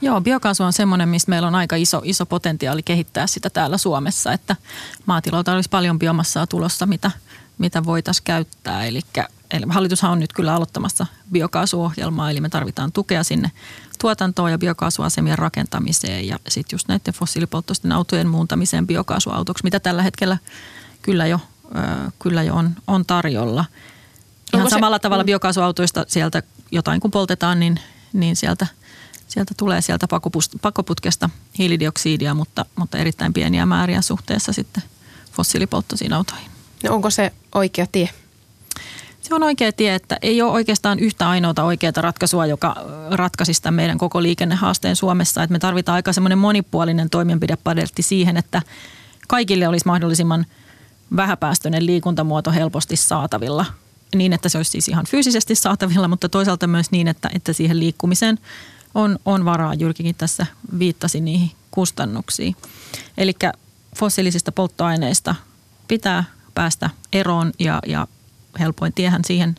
Joo, 0.00 0.20
biokaasu 0.20 0.62
on 0.64 0.72
semmoinen, 0.72 1.08
missä 1.08 1.30
meillä 1.30 1.48
on 1.48 1.54
aika 1.54 1.76
iso, 1.76 2.00
iso 2.04 2.26
potentiaali 2.26 2.82
kehittää 2.82 3.26
sitä 3.26 3.50
täällä 3.50 3.78
Suomessa, 3.78 4.32
että 4.32 4.56
maatiloilta 5.06 5.54
olisi 5.54 5.68
paljon 5.68 5.98
biomassaa 5.98 6.46
tulossa, 6.46 6.86
mitä, 6.86 7.10
mitä 7.58 7.84
voitaisiin 7.84 8.24
käyttää. 8.24 8.84
Eli, 8.84 9.00
eli 9.54 9.66
hallitushan 9.68 10.12
on 10.12 10.20
nyt 10.20 10.32
kyllä 10.32 10.54
aloittamassa 10.54 11.06
biokaasuohjelmaa, 11.32 12.30
eli 12.30 12.40
me 12.40 12.48
tarvitaan 12.48 12.92
tukea 12.92 13.24
sinne 13.24 13.50
tuotantoon 14.00 14.50
ja 14.50 14.58
biokaasuasemien 14.58 15.38
rakentamiseen 15.38 16.28
ja 16.28 16.38
sitten 16.48 16.74
just 16.74 16.88
näiden 16.88 17.14
fossiilipolttoisten 17.14 17.92
autojen 17.92 18.28
muuntamiseen 18.28 18.86
biokaasuautoksi, 18.86 19.64
mitä 19.64 19.80
tällä 19.80 20.02
hetkellä 20.02 20.38
kyllä 21.02 21.26
jo, 21.26 21.40
äh, 21.76 22.12
kyllä 22.18 22.42
jo 22.42 22.54
on, 22.54 22.70
on 22.86 23.06
tarjolla. 23.06 23.64
Ihan 24.54 24.64
Onko 24.64 24.70
samalla 24.70 24.96
se, 24.96 25.00
tavalla 25.00 25.24
biokaasuautoista 25.24 26.04
sieltä 26.08 26.42
jotain 26.70 27.00
kun 27.00 27.10
poltetaan, 27.10 27.60
niin, 27.60 27.80
niin 28.12 28.36
sieltä, 28.36 28.66
sieltä 29.28 29.54
tulee 29.56 29.80
sieltä 29.80 30.06
pakoputkesta 30.62 31.30
hiilidioksidia, 31.58 32.34
mutta, 32.34 32.64
mutta 32.76 32.98
erittäin 32.98 33.32
pieniä 33.32 33.66
määriä 33.66 34.00
suhteessa 34.00 34.52
sitten 34.52 34.82
fossiilipolttoisiin 35.32 36.12
autoihin. 36.12 36.50
No 36.84 36.94
onko 36.94 37.10
se 37.10 37.32
oikea 37.54 37.86
tie? 37.92 38.10
Se 39.24 39.34
on 39.34 39.42
oikea 39.42 39.72
tie, 39.72 39.94
että 39.94 40.16
ei 40.22 40.42
ole 40.42 40.52
oikeastaan 40.52 40.98
yhtä 40.98 41.28
ainoata 41.28 41.64
oikeaa 41.64 41.92
ratkaisua, 41.96 42.46
joka 42.46 42.76
ratkaisisi 43.10 43.62
tämän 43.62 43.74
meidän 43.74 43.98
koko 43.98 44.22
liikennehaasteen 44.22 44.96
Suomessa. 44.96 45.42
Että 45.42 45.52
me 45.52 45.58
tarvitaan 45.58 45.94
aika 45.96 46.12
semmoinen 46.12 46.38
monipuolinen 46.38 47.10
toimenpidepadeltti 47.10 48.02
siihen, 48.02 48.36
että 48.36 48.62
kaikille 49.28 49.68
olisi 49.68 49.86
mahdollisimman 49.86 50.46
vähäpäästöinen 51.16 51.86
liikuntamuoto 51.86 52.52
helposti 52.52 52.96
saatavilla. 52.96 53.66
Niin, 54.14 54.32
että 54.32 54.48
se 54.48 54.58
olisi 54.58 54.70
siis 54.70 54.88
ihan 54.88 55.06
fyysisesti 55.06 55.54
saatavilla, 55.54 56.08
mutta 56.08 56.28
toisaalta 56.28 56.66
myös 56.66 56.90
niin, 56.90 57.08
että, 57.08 57.30
että 57.34 57.52
siihen 57.52 57.80
liikkumiseen 57.80 58.38
on, 58.94 59.18
on 59.24 59.44
varaa. 59.44 59.74
Jyrkikin 59.74 60.14
tässä 60.14 60.46
viittasi 60.78 61.20
niihin 61.20 61.50
kustannuksiin. 61.70 62.56
Eli 63.18 63.34
fossiilisista 63.96 64.52
polttoaineista 64.52 65.34
pitää 65.88 66.24
päästä 66.54 66.90
eroon 67.12 67.52
ja, 67.58 67.78
ja 67.86 68.06
helpoin 68.58 68.92
tiehän 68.92 69.24
siihen, 69.24 69.54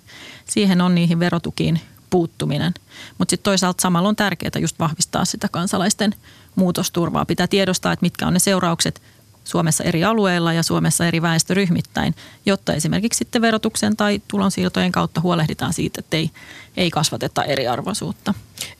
siihen 0.45 0.81
on 0.81 0.95
niihin 0.95 1.19
verotukiin 1.19 1.81
puuttuminen. 2.09 2.73
Mutta 3.17 3.29
sitten 3.29 3.43
toisaalta 3.43 3.81
samalla 3.81 4.09
on 4.09 4.15
tärkeää 4.15 4.59
just 4.59 4.79
vahvistaa 4.79 5.25
sitä 5.25 5.47
kansalaisten 5.51 6.15
muutosturvaa. 6.55 7.25
Pitää 7.25 7.47
tiedostaa, 7.47 7.93
että 7.93 8.03
mitkä 8.05 8.27
on 8.27 8.33
ne 8.33 8.39
seuraukset 8.39 9.01
Suomessa 9.43 9.83
eri 9.83 10.03
alueilla 10.03 10.53
ja 10.53 10.63
Suomessa 10.63 11.07
eri 11.07 11.21
väestöryhmittäin, 11.21 12.15
jotta 12.45 12.73
esimerkiksi 12.73 13.17
sitten 13.17 13.41
verotuksen 13.41 13.97
tai 13.97 14.21
tulonsiirtojen 14.27 14.91
kautta 14.91 15.21
huolehditaan 15.21 15.73
siitä, 15.73 15.99
että 15.99 16.17
ei, 16.17 16.31
ei 16.77 16.89
kasvateta 16.91 17.43
eriarvoisuutta. 17.43 18.33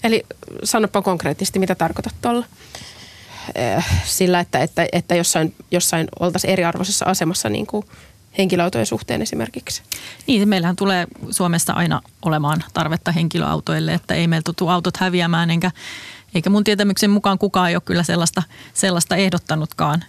Eli 0.04 0.26
sanoppa 0.64 1.02
konkreettisesti, 1.02 1.60
mitä 1.60 1.76
tarkoitat 1.76 2.16
tuolla? 2.22 2.46
Eh, 3.56 3.86
sillä, 4.06 4.40
että, 4.40 4.60
että, 4.60 4.88
että 4.92 5.16
jossain, 5.16 5.56
jossain 5.72 6.08
oltaisiin 6.20 6.52
eriarvoisessa 6.52 7.06
asemassa 7.06 7.50
niin 7.50 7.68
kuin 7.68 7.86
henkilöautojen 8.38 8.86
suhteen 8.86 9.22
esimerkiksi? 9.22 9.82
Niin, 10.28 10.50
meillähän 10.50 10.76
tulee 10.76 11.08
Suomessa 11.32 11.74
aina 11.74 12.02
olemaan 12.22 12.64
tarvetta 12.74 13.12
henkilöautoille, 13.12 13.94
että 13.94 14.14
ei 14.14 14.28
meiltä 14.28 14.54
tule 14.56 14.72
autot 14.72 14.98
häviämään, 14.98 15.50
enkä, 15.50 15.72
eikä 16.36 16.50
mun 16.50 16.64
tietämyksen 16.64 17.10
mukaan 17.10 17.38
kukaan 17.38 17.70
ei 17.70 17.76
ole 17.76 17.82
kyllä 17.86 18.04
sellaista, 18.04 18.44
sellaista 18.74 19.16
ehdottanutkaan. 19.16 20.04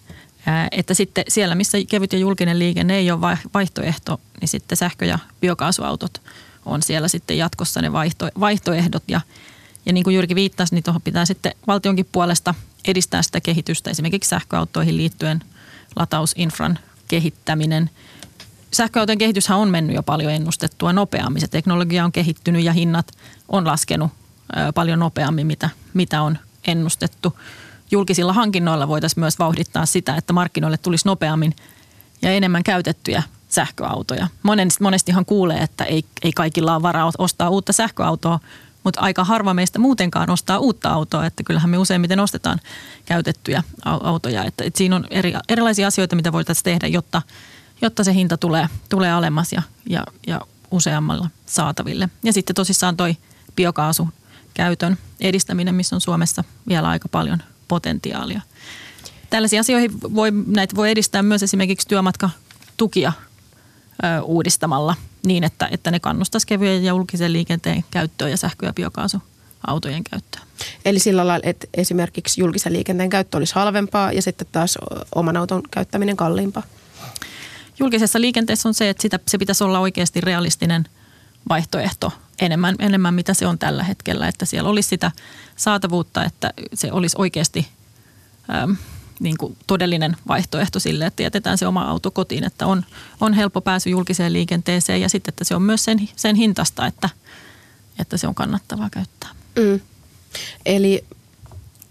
Että 0.70 0.94
sitten 0.94 1.24
siellä, 1.28 1.54
missä 1.54 1.78
kevyt 1.88 2.12
ja 2.12 2.18
julkinen 2.18 2.58
liikenne 2.58 2.96
ei 2.96 3.10
ole 3.10 3.38
vaihtoehto, 3.54 4.20
niin 4.40 4.48
sitten 4.48 4.76
sähkö- 4.76 5.04
ja 5.04 5.18
biokaasuautot 5.40 6.22
on 6.66 6.82
siellä 6.82 7.08
sitten 7.08 7.38
jatkossa 7.38 7.82
ne 7.82 7.92
vaihto, 7.92 8.28
vaihtoehdot. 8.40 9.02
Ja, 9.08 9.20
ja 9.86 9.92
niin 9.92 10.04
kuin 10.04 10.16
Jyrki 10.16 10.34
viittasi, 10.34 10.74
niin 10.74 10.84
tuohon 10.84 11.02
pitää 11.02 11.24
sitten 11.24 11.52
valtionkin 11.66 12.08
puolesta 12.12 12.54
edistää 12.88 13.22
sitä 13.22 13.40
kehitystä 13.40 13.90
esimerkiksi 13.90 14.28
sähköautoihin 14.28 14.96
liittyen 14.96 15.40
latausinfran 15.96 16.78
kehittäminen– 17.08 17.90
sähköautojen 18.76 19.18
kehityshän 19.18 19.58
on 19.58 19.68
mennyt 19.68 19.96
jo 19.96 20.02
paljon 20.02 20.32
ennustettua 20.32 20.92
nopeammin. 20.92 21.40
Se 21.40 21.48
teknologia 21.48 22.04
on 22.04 22.12
kehittynyt 22.12 22.64
ja 22.64 22.72
hinnat 22.72 23.12
on 23.48 23.66
laskenut 23.66 24.10
paljon 24.74 24.98
nopeammin, 24.98 25.46
mitä, 25.46 25.70
mitä 25.94 26.22
on 26.22 26.38
ennustettu. 26.66 27.38
Julkisilla 27.90 28.32
hankinnoilla 28.32 28.88
voitaisiin 28.88 29.20
myös 29.20 29.38
vauhdittaa 29.38 29.86
sitä, 29.86 30.16
että 30.16 30.32
markkinoille 30.32 30.78
tulisi 30.78 31.08
nopeammin 31.08 31.56
ja 32.22 32.30
enemmän 32.30 32.62
käytettyjä 32.62 33.22
sähköautoja. 33.48 34.28
monestihan 34.80 35.24
kuulee, 35.24 35.58
että 35.58 35.84
ei, 35.84 36.04
ei 36.22 36.32
kaikilla 36.32 36.74
ole 36.74 36.82
varaa 36.82 37.10
ostaa 37.18 37.50
uutta 37.50 37.72
sähköautoa, 37.72 38.40
mutta 38.84 39.00
aika 39.00 39.24
harva 39.24 39.54
meistä 39.54 39.78
muutenkaan 39.78 40.30
ostaa 40.30 40.58
uutta 40.58 40.90
autoa, 40.90 41.26
että 41.26 41.42
kyllähän 41.42 41.70
me 41.70 41.78
useimmiten 41.78 42.20
ostetaan 42.20 42.60
käytettyjä 43.04 43.62
autoja. 43.84 44.44
Että, 44.44 44.64
että 44.64 44.78
siinä 44.78 44.96
on 44.96 45.06
eri, 45.10 45.34
erilaisia 45.48 45.86
asioita, 45.86 46.16
mitä 46.16 46.32
voitaisiin 46.32 46.64
tehdä, 46.64 46.86
jotta 46.86 47.22
jotta 47.82 48.04
se 48.04 48.14
hinta 48.14 48.36
tulee, 48.36 48.68
tulee 48.88 49.12
alemmas 49.12 49.52
ja, 49.52 49.62
ja, 49.88 50.04
ja 50.26 50.40
useammalla 50.70 51.30
saataville. 51.46 52.08
Ja 52.22 52.32
sitten 52.32 52.56
tosissaan 52.56 52.96
toi 52.96 53.16
biokaasun 53.56 54.12
käytön 54.54 54.98
edistäminen, 55.20 55.74
missä 55.74 55.96
on 55.96 56.00
Suomessa 56.00 56.44
vielä 56.68 56.88
aika 56.88 57.08
paljon 57.08 57.42
potentiaalia. 57.68 58.40
Tällaisiin 59.30 59.60
asioihin 59.60 59.90
voi, 60.02 60.30
näitä 60.46 60.76
voi 60.76 60.90
edistää 60.90 61.22
myös 61.22 61.42
esimerkiksi 61.42 61.88
työmatkatukia 61.88 63.12
ö, 64.04 64.22
uudistamalla 64.22 64.94
niin, 65.26 65.44
että, 65.44 65.68
että 65.70 65.90
ne 65.90 66.00
kannustaisi 66.00 66.46
kevyen 66.46 66.84
ja 66.84 66.88
julkisen 66.88 67.32
liikenteen 67.32 67.84
käyttöön 67.90 68.30
ja 68.30 68.36
sähkö- 68.36 68.66
ja 68.66 68.72
biokaasuautojen 68.72 70.04
käyttöön. 70.10 70.46
Eli 70.84 70.98
sillä 70.98 71.26
lailla, 71.26 71.48
että 71.48 71.66
esimerkiksi 71.74 72.40
julkisen 72.40 72.72
liikenteen 72.72 73.10
käyttö 73.10 73.36
olisi 73.36 73.54
halvempaa 73.54 74.12
ja 74.12 74.22
sitten 74.22 74.46
taas 74.52 74.78
oman 75.14 75.36
auton 75.36 75.62
käyttäminen 75.70 76.16
kalliimpaa 76.16 76.62
julkisessa 77.78 78.20
liikenteessä 78.20 78.68
on 78.68 78.74
se, 78.74 78.88
että 78.88 79.02
sitä, 79.02 79.18
se 79.26 79.38
pitäisi 79.38 79.64
olla 79.64 79.78
oikeasti 79.78 80.20
realistinen 80.20 80.88
vaihtoehto 81.48 82.12
enemmän, 82.40 82.74
enemmän 82.78 83.14
mitä 83.14 83.34
se 83.34 83.46
on 83.46 83.58
tällä 83.58 83.82
hetkellä, 83.82 84.28
että 84.28 84.44
siellä 84.44 84.70
olisi 84.70 84.88
sitä 84.88 85.10
saatavuutta, 85.56 86.24
että 86.24 86.52
se 86.74 86.92
olisi 86.92 87.16
oikeasti 87.18 87.68
äm, 88.62 88.76
niin 89.20 89.38
kuin 89.38 89.56
todellinen 89.66 90.16
vaihtoehto 90.28 90.80
sille, 90.80 91.06
että 91.06 91.22
jätetään 91.22 91.58
se 91.58 91.66
oma 91.66 91.82
auto 91.82 92.10
kotiin, 92.10 92.44
että 92.44 92.66
on, 92.66 92.84
on 93.20 93.32
helppo 93.32 93.60
pääsy 93.60 93.90
julkiseen 93.90 94.32
liikenteeseen 94.32 95.00
ja 95.00 95.08
sitten, 95.08 95.32
että 95.32 95.44
se 95.44 95.54
on 95.54 95.62
myös 95.62 95.84
sen, 95.84 96.08
sen 96.16 96.36
hintasta, 96.36 96.86
että, 96.86 97.08
että 97.98 98.16
se 98.16 98.28
on 98.28 98.34
kannattavaa 98.34 98.90
käyttää. 98.90 99.30
Mm. 99.56 99.80
Eli 100.66 101.04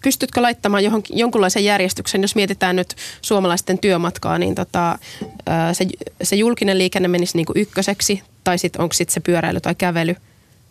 pystytkö 0.05 0.41
laittamaan 0.41 0.83
johonkin, 0.83 1.17
jonkunlaisen 1.17 1.65
järjestyksen, 1.65 2.21
jos 2.21 2.35
mietitään 2.35 2.75
nyt 2.75 2.95
suomalaisten 3.21 3.79
työmatkaa, 3.79 4.37
niin 4.37 4.55
tota, 4.55 4.99
se, 5.73 5.85
se 6.23 6.35
julkinen 6.35 6.77
liikenne 6.77 7.07
menisi 7.07 7.37
niin 7.37 7.45
kuin 7.45 7.57
ykköseksi, 7.57 8.23
tai 8.43 8.57
sitten 8.57 8.81
onko 8.81 8.93
sitten 8.93 9.13
se 9.13 9.19
pyöräily 9.19 9.61
tai 9.61 9.75
kävely. 9.75 10.15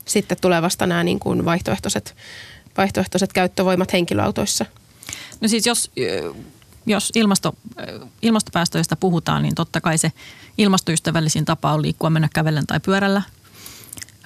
Sitten 0.05 0.39
tulee 0.41 0.63
vasta 0.63 0.87
nämä 0.87 1.05
niin 1.05 1.19
kuin 1.19 1.45
vaihtoehtoiset, 1.45 2.17
vaihtoehtoiset 2.77 3.33
käyttövoimat 3.33 3.93
henkilöautoissa. 3.93 4.67
No 5.41 5.49
siis 5.49 5.67
jos, 5.67 5.91
jos 6.87 7.13
ilmasto, 7.15 7.55
ilmastopäästöistä 8.23 8.97
puhutaan, 8.97 9.43
niin 9.43 9.55
totta 9.55 9.81
kai 9.81 9.99
se 9.99 10.13
ilmastoystävällisin 10.59 11.45
tapa 11.45 11.73
on 11.73 11.83
liikkua 11.83 12.11
mennä 12.11 12.29
kävellen 12.35 12.67
tai 12.67 12.81
pyörällä. 12.81 13.23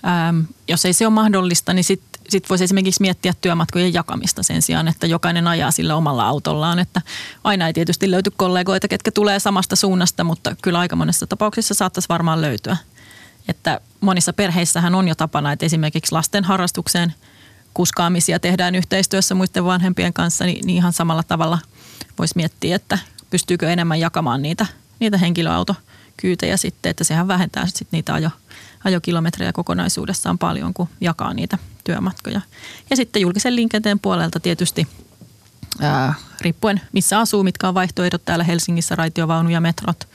Ähm, 0.06 0.40
jos 0.68 0.84
ei 0.84 0.92
se 0.92 1.06
ole 1.06 1.14
mahdollista, 1.14 1.72
niin 1.72 1.84
sitten 2.28 2.47
sit 2.47 2.50
voisi 2.50 2.64
esimerkiksi 2.64 3.00
miettiä 3.00 3.35
työmatkojen 3.40 3.94
jakamista 3.94 4.42
sen 4.42 4.62
sijaan, 4.62 4.88
että 4.88 5.06
jokainen 5.06 5.49
ajaa 5.49 5.70
sillä 5.70 5.97
omalla 5.97 6.28
autollaan. 6.28 6.78
Että 6.78 7.02
aina 7.44 7.66
ei 7.66 7.73
tietysti 7.73 8.11
löyty 8.11 8.32
kollegoita, 8.37 8.88
ketkä 8.88 9.11
tulee 9.11 9.38
samasta 9.38 9.76
suunnasta, 9.76 10.25
mutta 10.25 10.56
kyllä 10.62 10.78
aika 10.78 10.97
monessa 10.97 11.26
tapauksessa 11.26 11.75
saattaisi 11.75 12.08
varmaan 12.08 12.40
löytyä. 12.40 12.76
Että 13.49 13.80
monissa 14.00 14.32
perheissähän 14.32 14.94
on 14.94 15.08
jo 15.08 15.14
tapana, 15.14 15.52
että 15.52 15.66
esimerkiksi 15.66 16.12
lasten 16.12 16.44
harrastukseen 16.44 17.14
kuskaamisia 17.75 18.40
tehdään 18.40 18.75
yhteistyössä 18.75 19.35
muiden 19.35 19.64
vanhempien 19.64 20.12
kanssa, 20.12 20.44
niin, 20.44 20.66
niin 20.66 20.76
ihan 20.76 20.92
samalla 20.92 21.23
tavalla 21.23 21.58
voisi 22.18 22.35
miettiä, 22.37 22.76
että 22.76 22.99
pystyykö 23.30 23.73
enemmän 23.73 24.00
jakamaan 24.00 24.42
niitä, 24.42 24.66
niitä 25.00 25.18
henkilöautokyytejä 26.18 26.56
sitten, 26.56 26.90
että 26.90 27.04
sehän 27.04 27.28
vähentää 27.28 27.66
sitten 27.66 27.88
niitä 27.92 28.14
ajo, 28.14 28.30
ajokilometrejä 28.84 29.52
kokonaisuudessaan 29.52 30.38
paljon, 30.38 30.75
kun 30.75 30.88
jakaa 31.00 31.34
niitä 31.34 31.58
työmatkoja. 31.84 32.40
Ja 32.90 32.96
sitten 32.96 33.22
julkisen 33.22 33.56
liikenteen 33.56 33.98
puolelta 33.98 34.40
tietysti 34.40 34.87
ää, 35.80 36.14
riippuen 36.40 36.80
missä 36.92 37.18
asuu, 37.18 37.42
mitkä 37.42 37.68
on 37.68 37.75
vaihtoehdot 37.75 38.25
täällä 38.25 38.44
Helsingissä, 38.44 38.96
raitiovaunu 38.96 39.50
ja 39.50 39.60
metrot. 39.60 40.08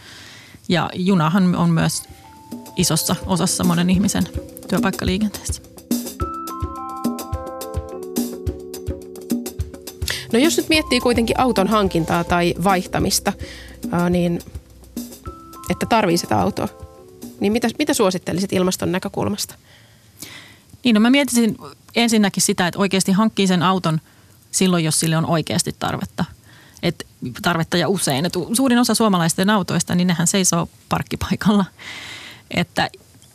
Ja 0.69 0.89
junahan 0.93 1.55
on 1.55 1.69
myös 1.69 2.03
isossa 2.75 3.15
osassa 3.25 3.63
monen 3.63 3.89
ihmisen 3.89 4.24
työpaikkaliikenteessä. 4.67 5.62
No 10.33 10.39
jos 10.39 10.57
nyt 10.57 10.69
miettii 10.69 11.00
kuitenkin 11.00 11.39
auton 11.39 11.67
hankintaa 11.67 12.24
tai 12.24 12.53
vaihtamista, 12.63 13.33
niin 14.10 14.39
että 15.70 15.86
tarvii 15.86 16.17
sitä 16.17 16.41
autoa, 16.41 16.67
niin 17.39 17.51
mitä, 17.51 17.70
mitä 17.79 17.93
suosittelisit 17.93 18.53
ilmaston 18.53 18.91
näkökulmasta? 18.91 19.55
Niin, 20.84 20.93
no 20.93 21.00
mä 21.00 21.10
mietisin 21.10 21.58
ensinnäkin 21.96 22.43
sitä, 22.43 22.67
että 22.67 22.79
oikeasti 22.79 23.12
hankkii 23.12 23.48
sen 23.48 23.63
auton 23.63 24.01
silloin, 24.51 24.84
jos 24.84 25.00
sille 25.00 25.17
on 25.17 25.25
oikeasti 25.25 25.75
tarvetta. 25.79 26.25
Et 26.84 27.08
tarvetta 27.41 27.77
ja 27.77 27.89
usein. 27.89 28.25
Et 28.25 28.34
suurin 28.53 28.77
osa 28.77 28.96
suomalaisten 28.96 29.50
autoista, 29.50 29.96
niin 29.96 30.08
nehän 30.08 30.27
seisoo 30.27 30.70
parkkipaikalla. 30.89 31.65
Että, 32.51 32.89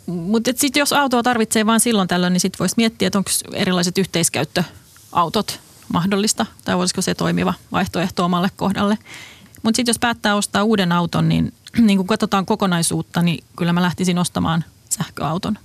mutta 0.07 0.51
sitten 0.57 0.81
jos 0.81 0.93
autoa 0.93 1.23
tarvitsee 1.23 1.67
vain 1.67 1.81
silloin 1.81 2.09
tällöin, 2.09 2.33
niin 2.33 2.41
sitten 2.41 2.59
voisi 2.59 2.75
miettiä, 2.77 3.07
että 3.09 3.19
onko 3.19 3.31
erilaiset 3.53 3.99
yhteiskäyttöautot 3.99 5.61
mahdollista 5.93 6.47
tai 6.65 6.75
olisiko 6.75 7.03
se 7.03 7.15
toimiva 7.15 7.55
vaihtoehto 7.73 8.25
omalle 8.25 8.49
kohdalle. 8.57 8.99
Mutta 9.63 9.77
sitten 9.77 9.91
jos 9.91 9.99
päättää 9.99 10.35
ostaa 10.35 10.65
uuden 10.65 10.93
auton, 10.93 11.29
niin, 11.29 11.53
niin 11.79 11.99
kun 11.99 12.07
katsotaan 12.07 12.47
kokonaisuutta, 12.47 13.23
niin 13.23 13.45
kyllä 13.57 13.73
mä 13.73 13.83
lähtisin 13.83 14.19
ostamaan 14.19 14.65
sähköauton. 14.91 15.59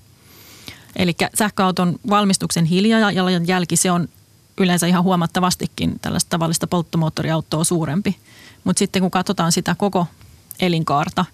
Eli 0.96 1.16
sähköauton 1.36 2.00
valmistuksen 2.10 2.66
hiilijalanjälki, 2.66 3.76
se 3.76 3.92
on 3.92 4.10
yleensä 4.58 4.88
ihan 4.88 5.04
huomattavastikin 5.04 6.00
tällaista 6.00 6.30
tavallista 6.30 6.68
polttomoottoriautoa 6.68 7.64
suurempi. 7.64 8.18
Mutta 8.64 8.80
sitten 8.80 9.02
kun 9.02 9.12
katsotaan 9.12 9.52
sitä 9.52 9.76
koko 9.76 10.08
elinkaarta, 10.60 11.26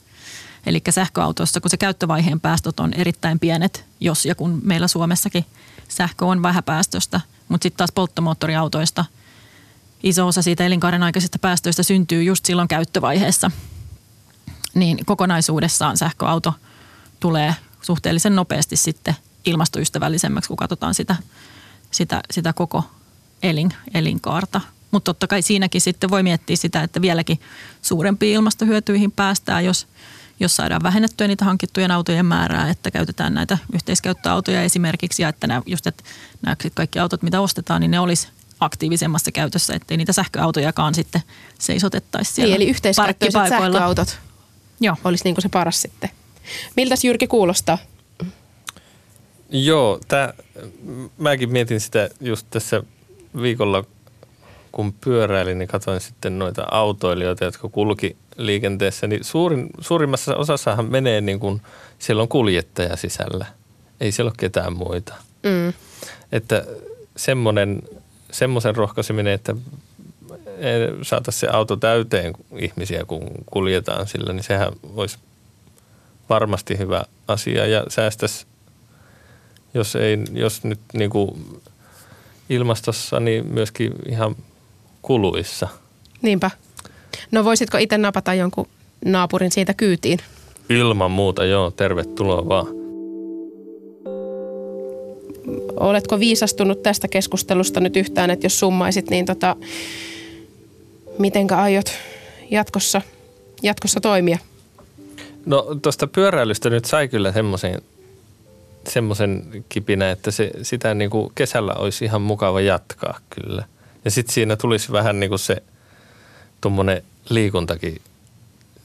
eli 0.66 0.82
sähköautossa, 0.90 1.62
kun 1.62 1.70
se 1.70 1.78
käyttövaiheen 1.78 2.40
päästöt 2.40 2.80
on 2.80 2.94
erittäin 2.94 3.40
pienet, 3.40 3.86
jos 4.00 4.26
ja 4.26 4.36
kun 4.36 4.62
meillä 4.64 4.88
Suomessakin 4.88 5.46
sähkö 5.88 6.26
on 6.26 6.44
vähäpäästöstä, 6.44 7.22
mutta 7.50 7.66
sitten 7.66 7.78
taas 7.78 7.92
polttomoottoriautoista 7.96 9.06
iso 10.04 10.28
osa 10.28 10.42
siitä 10.42 10.66
elinkaaren 10.66 11.04
aikaisista 11.04 11.40
päästöistä 11.40 11.84
syntyy 11.84 12.24
just 12.24 12.46
silloin 12.46 12.68
käyttövaiheessa. 12.68 13.52
Niin 14.80 15.06
kokonaisuudessaan 15.06 15.98
sähköauto 15.98 16.54
tulee 17.20 17.56
suhteellisen 17.82 18.36
nopeasti 18.36 18.76
sitten 18.76 19.16
ilmastoystävällisemmäksi, 19.46 20.48
kun 20.48 20.58
katsotaan 20.58 20.94
sitä, 20.94 21.16
sitä, 21.92 22.22
sitä 22.32 22.54
koko 22.54 22.84
elin, 23.44 23.74
elinkaarta. 23.94 24.62
Mutta 24.92 25.14
totta 25.14 25.28
kai 25.28 25.42
siinäkin 25.42 25.82
sitten 25.82 26.10
voi 26.10 26.24
miettiä 26.24 26.56
sitä, 26.56 26.84
että 26.84 27.02
vieläkin 27.02 27.40
suurempiin 27.82 28.36
ilmastohyötyihin 28.36 29.12
päästään, 29.12 29.66
jos, 29.66 29.88
jos 30.40 30.56
saadaan 30.56 30.84
vähennettyä 30.84 31.28
niitä 31.28 31.46
hankittujen 31.46 31.92
autojen 31.92 32.26
määrää, 32.26 32.70
että 32.70 32.92
käytetään 32.92 33.34
näitä 33.34 33.58
yhteiskäyttöautoja 33.74 34.64
esimerkiksi 34.64 35.22
ja 35.22 35.30
että 35.30 35.48
nämä, 35.48 35.62
just, 35.66 35.88
että 35.88 36.04
nämä 36.42 36.56
kaikki 36.74 37.00
autot, 37.00 37.22
mitä 37.22 37.42
ostetaan, 37.42 37.82
niin 37.82 37.92
ne 37.92 38.00
olisi 38.00 38.28
aktiivisemmassa 38.60 39.32
käytössä, 39.32 39.74
ettei 39.74 39.98
niitä 39.98 40.14
sähköautojakaan 40.14 40.96
sitten 40.96 41.22
seisotettaisi 41.60 42.34
siellä 42.34 42.52
niin, 42.52 42.62
eli 42.62 42.70
yhteiskäyttöiset 42.70 43.50
sähköautot 43.50 44.20
Joo. 44.82 44.96
olisi 45.04 45.24
niin 45.24 45.36
kuin 45.36 45.44
se 45.44 45.50
paras 45.50 45.82
sitten. 45.82 46.10
Miltäs 46.76 47.04
Jyrki 47.04 47.28
kuulostaa? 47.28 47.78
Joo, 49.50 50.00
tää, 50.08 50.34
mäkin 51.18 51.52
mietin 51.52 51.80
sitä 51.80 52.10
just 52.22 52.48
tässä 52.50 52.84
viikolla, 53.42 53.84
kun 54.72 54.94
pyöräilin, 54.94 55.60
niin 55.60 55.68
katsoin 55.68 56.02
sitten 56.02 56.40
noita 56.40 56.68
autoilijoita, 56.72 57.46
jotka 57.46 57.70
kulki 57.70 58.18
liikenteessä, 58.38 59.08
niin 59.08 59.24
suurin, 59.24 59.70
suurimmassa 59.80 60.36
osassahan 60.36 60.92
menee 60.92 61.22
niin 61.22 61.40
kuin, 61.40 61.62
siellä 62.00 62.22
on 62.22 62.30
kuljettaja 62.30 62.96
sisällä. 62.96 63.46
Ei 64.00 64.12
siellä 64.12 64.30
ole 64.30 64.36
ketään 64.38 64.74
muita. 64.74 65.14
Mm. 65.44 65.74
Että 66.32 66.66
semmoinen, 67.18 67.82
semmoisen 68.32 68.76
rohkaiseminen, 68.76 69.34
että 69.34 69.56
saataisiin 71.02 71.40
se 71.40 71.48
auto 71.48 71.76
täyteen 71.76 72.34
ihmisiä, 72.58 73.06
kun 73.06 73.28
kuljetaan 73.46 74.08
sillä, 74.08 74.34
niin 74.34 74.44
sehän 74.44 74.74
olisi 74.96 75.18
varmasti 76.30 76.78
hyvä 76.78 77.04
asia 77.28 77.66
ja 77.66 77.86
säästäisi 77.88 78.46
jos, 79.74 79.96
ei, 79.96 80.18
jos 80.34 80.64
nyt 80.64 80.80
niin 80.94 81.10
kuin 81.10 81.62
ilmastossa, 82.50 83.20
niin 83.20 83.46
myöskin 83.48 83.92
ihan 84.10 84.36
kuluissa. 85.02 85.68
Niinpä. 86.22 86.52
No 87.32 87.44
voisitko 87.44 87.78
itse 87.78 87.98
napata 87.98 88.34
jonkun 88.34 88.68
naapurin 89.06 89.52
siitä 89.52 89.74
kyytiin? 89.74 90.20
Ilman 90.70 91.12
muuta, 91.12 91.46
joo. 91.46 91.72
Tervetuloa 91.72 92.48
vaan. 92.48 92.68
Oletko 95.80 96.20
viisastunut 96.20 96.84
tästä 96.84 97.08
keskustelusta 97.08 97.80
nyt 97.80 97.96
yhtään, 97.96 98.30
että 98.30 98.46
jos 98.46 98.60
summaisit, 98.60 99.10
niin 99.10 99.26
tota, 99.26 99.56
mitenkä 101.20 101.58
aiot 101.58 101.92
jatkossa, 102.52 103.02
jatkossa 103.64 104.02
toimia? 104.02 104.38
No 105.46 105.68
tuosta 105.82 106.08
pyöräilystä 106.08 106.70
nyt 106.70 106.86
sai 106.86 107.08
kyllä 107.08 107.32
semmoisen 107.32 107.82
semmoisen 108.88 109.66
kipinä, 109.70 110.12
että 110.12 110.32
se, 110.32 110.52
sitä 110.62 110.94
niin 110.94 111.10
kuin 111.10 111.32
kesällä 111.36 111.74
olisi 111.74 112.06
ihan 112.06 112.22
mukava 112.22 112.62
jatkaa 112.62 113.20
kyllä. 113.30 113.66
Ja 114.06 114.12
sitten 114.12 114.34
siinä 114.34 114.56
tulisi 114.56 114.92
vähän 114.92 115.20
niin 115.20 115.30
kuin 115.30 115.40
se 115.40 115.64
tuommoinen 116.62 117.04
liikuntakin 117.30 118.02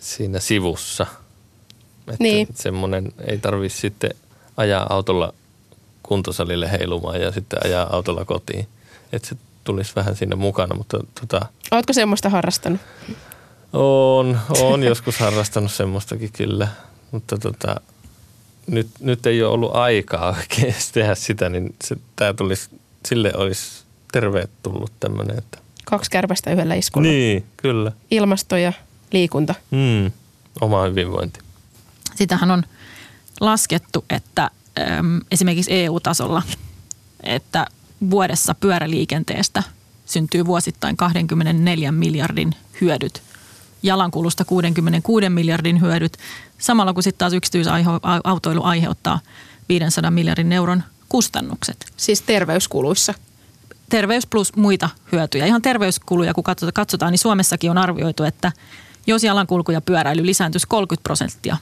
siinä 0.01 0.41
sivussa. 0.41 1.07
Että 2.09 2.17
niin. 2.19 2.49
semmoinen 2.55 3.13
ei 3.27 3.39
tarvitsisi 3.39 3.81
sitten 3.81 4.11
ajaa 4.57 4.87
autolla 4.91 5.35
kuntosalille 6.03 6.71
heilumaan 6.73 7.21
ja 7.21 7.33
sitten 7.33 7.59
ajaa 7.65 7.97
autolla 7.97 8.25
kotiin. 8.25 8.67
Että 9.13 9.29
se 9.29 9.37
tulisi 9.65 9.93
vähän 9.97 10.17
siinä 10.17 10.37
mukana, 10.37 10.75
mutta 10.75 10.99
tota... 11.21 11.47
Oletko 11.71 11.93
semmoista 11.93 12.29
harrastanut? 12.29 12.81
On, 13.73 14.41
on 14.61 14.83
joskus 14.93 15.19
harrastanut 15.19 15.73
semmoistakin 15.73 16.31
kyllä, 16.33 16.69
mutta 17.11 17.39
tota, 17.39 17.81
nyt, 18.67 18.89
nyt 19.01 19.27
ei 19.27 19.43
ole 19.43 19.53
ollut 19.53 19.77
aikaa 19.77 20.37
oikein 20.37 20.75
tehdä 20.93 21.15
sitä, 21.15 21.49
niin 21.49 21.75
se, 21.85 21.97
tämä 22.17 22.35
tulisi, 22.35 22.71
sille 23.07 23.33
olisi 23.37 23.85
tervetullut 24.13 24.93
tämmöinen. 25.01 25.39
Että. 25.39 25.59
Kaksi 25.85 26.11
kärpästä 26.11 26.53
yhdellä 26.53 26.75
iskulla. 26.75 27.09
Niin, 27.09 27.45
kyllä. 27.57 27.93
Ilmasto 28.11 28.57
ja 28.57 28.73
liikunta. 29.13 29.55
Mm, 29.71 30.13
oma 30.61 30.83
hyvinvointi. 30.83 31.41
Sitähän 32.15 32.51
on 32.51 32.63
laskettu, 33.41 34.05
että 34.11 34.51
äm, 34.99 35.21
esimerkiksi 35.31 35.73
EU-tasolla, 35.73 36.43
että 37.23 37.67
vuodessa 38.11 38.55
pyöräliikenteestä 38.55 39.63
syntyy 40.05 40.47
vuosittain 40.47 40.97
24 40.97 41.93
miljardin 41.93 42.55
hyödyt– 42.81 43.23
jalankulusta 43.85 44.45
66 44.45 45.29
miljardin 45.29 45.81
hyödyt, 45.81 46.17
samalla 46.59 46.93
kun 46.93 47.03
sitten 47.03 47.19
taas 47.19 47.33
yksityisautoilu 47.33 48.63
aiheuttaa 48.63 49.21
500 49.69 50.11
miljardin 50.11 50.53
euron 50.53 50.83
kustannukset. 51.09 51.87
Siis 51.97 52.23
terveyskuluissa? 52.23 53.15
terveys 53.91 54.27
plus 54.27 54.57
muita 54.57 54.89
hyötyjä. 55.13 55.47
Ihan 55.47 55.63
terveyskuluja, 55.63 56.35
kun 56.35 56.45
katsotaan, 56.75 57.13
niin 57.13 57.19
Suomessakin 57.19 57.71
on 57.71 57.79
arvioitu, 57.79 58.25
että 58.25 58.53
jos 59.07 59.25
jalankulku 59.25 59.73
ja 59.73 59.81
pyöräily 59.81 60.27
lisääntyisi 60.27 60.67
30 60.67 61.03
prosenttia 61.03 61.57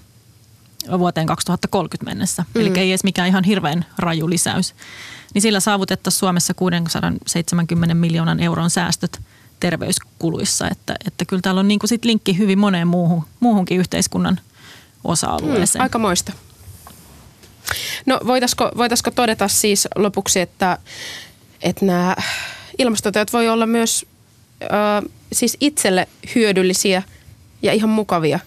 vuoteen 0.98 1.26
2030 1.26 2.10
mennessä, 2.10 2.44
mm. 2.54 2.60
eli 2.60 2.72
ei 2.76 2.90
edes 2.90 3.04
mikään 3.04 3.28
ihan 3.28 3.44
hirveän 3.44 3.84
raju 3.98 4.30
lisäys, 4.30 4.74
niin 5.34 5.42
sillä 5.42 5.60
saavutettaisiin 5.60 6.18
Suomessa 6.18 6.54
670 6.54 7.94
miljoonan 7.94 8.40
euron 8.40 8.70
säästöt 8.70 9.20
terveyskuluissa. 9.60 10.68
Että, 10.68 10.96
että 11.06 11.24
kyllä 11.24 11.42
täällä 11.42 11.58
on 11.58 11.68
niin 11.68 11.78
kuin 11.78 11.88
sit 11.88 12.04
linkki 12.04 12.38
hyvin 12.38 12.58
moneen 12.58 12.88
muuhun, 12.88 13.24
muuhunkin 13.40 13.78
yhteiskunnan 13.78 14.40
osa-alueeseen. 15.04 15.80
Mm, 15.80 15.82
aika 15.82 15.98
moista. 15.98 16.32
No 18.06 18.20
voitaisiko, 18.26 18.70
voitaisiko 18.76 19.10
todeta 19.10 19.48
siis 19.48 19.88
lopuksi, 19.96 20.40
että, 20.40 20.78
että 21.60 21.84
nämä 21.84 22.16
ilmastoteot 22.78 23.32
voi 23.32 23.48
olla 23.48 23.66
myös 23.66 24.06
äh, 24.62 25.10
siis 25.32 25.56
itselle 25.60 26.08
hyödyllisiä 26.34 27.02
ja 27.62 27.72
ihan 27.72 27.90
mukavia 27.90 28.38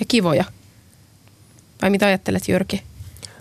ja 0.00 0.06
kivoja? 0.08 0.44
Vai 1.82 1.90
mitä 1.90 2.06
ajattelet 2.06 2.48
Jyrki? 2.48 2.82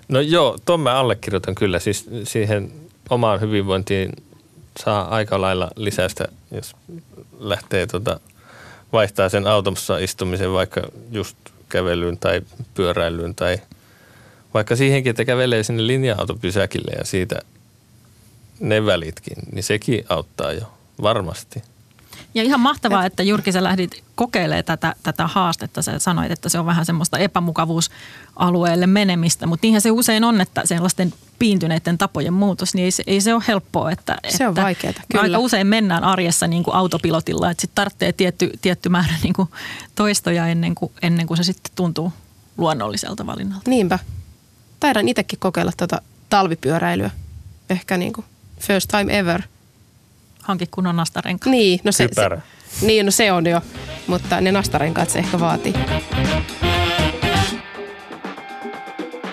No 0.08 0.20
joo, 0.20 0.58
tuon 0.66 0.80
mä 0.80 1.00
allekirjoitan 1.00 1.56
kyllä. 1.56 1.80
Siis 1.80 2.10
siihen 2.24 2.72
omaan 3.10 3.42
hyvinvointiin 3.42 4.12
saa 4.84 5.08
aika 5.08 5.42
lailla 5.42 5.72
lisästä, 5.76 6.28
jos 6.52 6.76
lähtee 7.40 7.88
tota, 7.88 8.20
vaihtaa 8.94 9.30
sen 9.30 9.48
autossa 9.48 9.98
istumisen 9.98 10.54
vaikka 10.54 10.82
just 11.12 11.38
kävelyyn 11.70 12.18
tai 12.18 12.42
pyöräilyyn 12.74 13.36
tai 13.36 13.58
vaikka 14.54 14.76
siihenkin, 14.76 15.10
että 15.10 15.26
kävelee 15.26 15.64
sinne 15.64 15.88
linja-autopysäkille 15.88 16.92
ja 16.98 17.06
siitä 17.06 17.40
ne 18.60 18.86
välitkin, 18.86 19.38
niin 19.52 19.64
sekin 19.64 20.06
auttaa 20.10 20.52
jo 20.52 20.74
varmasti. 21.02 21.62
Ja 22.36 22.44
ihan 22.44 22.60
mahtavaa, 22.60 23.06
että 23.06 23.24
Jyrki 23.24 23.52
sä 23.52 23.64
lähdit 23.64 24.04
kokeilemaan 24.16 24.64
tätä, 24.64 24.96
tätä 25.04 25.28
haastetta. 25.28 25.82
Sä 25.82 26.00
sanoit, 26.00 26.32
että 26.32 26.50
se 26.50 26.60
on 26.60 26.66
vähän 26.66 26.86
semmoista 26.86 27.18
epämukavuusalueelle 27.18 28.88
menemistä, 28.88 29.48
mutta 29.48 29.66
niinhän 29.66 29.82
se 29.82 29.92
usein 29.92 30.24
on, 30.24 30.42
että 30.42 30.62
sellaisten 30.66 31.14
piintyneiden 31.40 31.98
tapojen 31.98 32.34
muutos, 32.34 32.74
niin 32.74 32.86
ei 32.86 32.92
se, 32.92 33.04
ei 33.08 33.22
se 33.22 33.34
ole 33.34 33.44
helppoa. 33.48 33.92
Että, 33.92 34.18
se 34.30 34.48
on 34.48 34.52
että 34.52 34.62
vaikeaa, 34.62 34.94
kyllä. 35.12 35.24
Aika 35.24 35.40
usein 35.40 35.68
mennään 35.68 36.04
arjessa 36.04 36.48
niin 36.48 36.64
kuin 36.64 36.76
autopilotilla, 36.76 37.52
että 37.52 37.62
sitten 37.62 37.76
tarvitsee 37.76 38.14
tietty, 38.14 38.52
tietty 38.62 38.90
määrä 38.90 39.14
niin 39.24 39.34
kuin 39.34 39.50
toistoja 39.96 40.48
ennen 40.48 40.76
kuin, 40.76 40.92
ennen 41.02 41.28
kuin 41.28 41.38
se 41.38 41.44
sitten 41.44 41.72
tuntuu 41.76 42.14
luonnolliselta 42.58 43.26
valinnalta. 43.26 43.70
Niinpä. 43.70 44.00
Taidan 44.80 45.08
itsekin 45.08 45.40
kokeilla 45.40 45.72
tuota 45.78 46.02
talvipyöräilyä. 46.30 47.12
Ehkä 47.70 47.98
niin 47.98 48.14
kuin 48.14 48.26
first 48.60 48.90
time 48.92 49.20
ever– 49.20 49.42
hanki 50.46 50.66
kunnon 50.72 50.96
nastarenkaat. 50.96 51.52
Niin, 51.52 51.80
no 51.84 51.92
se, 51.92 52.08
se, 52.14 52.30
niin, 52.82 53.06
no 53.06 53.12
se 53.12 53.32
on 53.32 53.46
jo, 53.46 53.62
mutta 54.08 54.42
ne 54.42 54.52
nastarenkaat 54.52 55.10
se 55.10 55.20
ehkä 55.20 55.40
vaatii. 55.40 55.74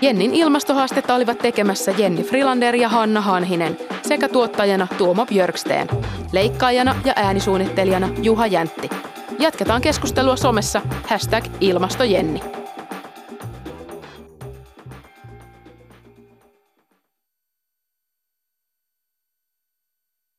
Jennin 0.01 0.35
ilmastohaastetta 0.35 1.15
olivat 1.15 1.39
tekemässä 1.39 1.91
Jenni 1.99 2.23
Frilander 2.23 2.77
ja 2.77 2.89
Hanna 2.89 3.21
Hanhinen 3.21 3.77
sekä 4.03 4.29
tuottajana 4.29 4.87
Tuomo 4.99 5.27
Björksteen, 5.27 5.89
leikkaajana 6.33 6.95
ja 7.05 7.13
äänisuunnittelijana 7.17 8.09
Juha 8.23 8.47
Jäntti. 8.47 8.91
Jatketaan 9.39 9.83
keskustelua 9.83 10.37
somessa 10.37 10.81
hashtag 11.07 11.45
ilmastojenni. 11.61 12.62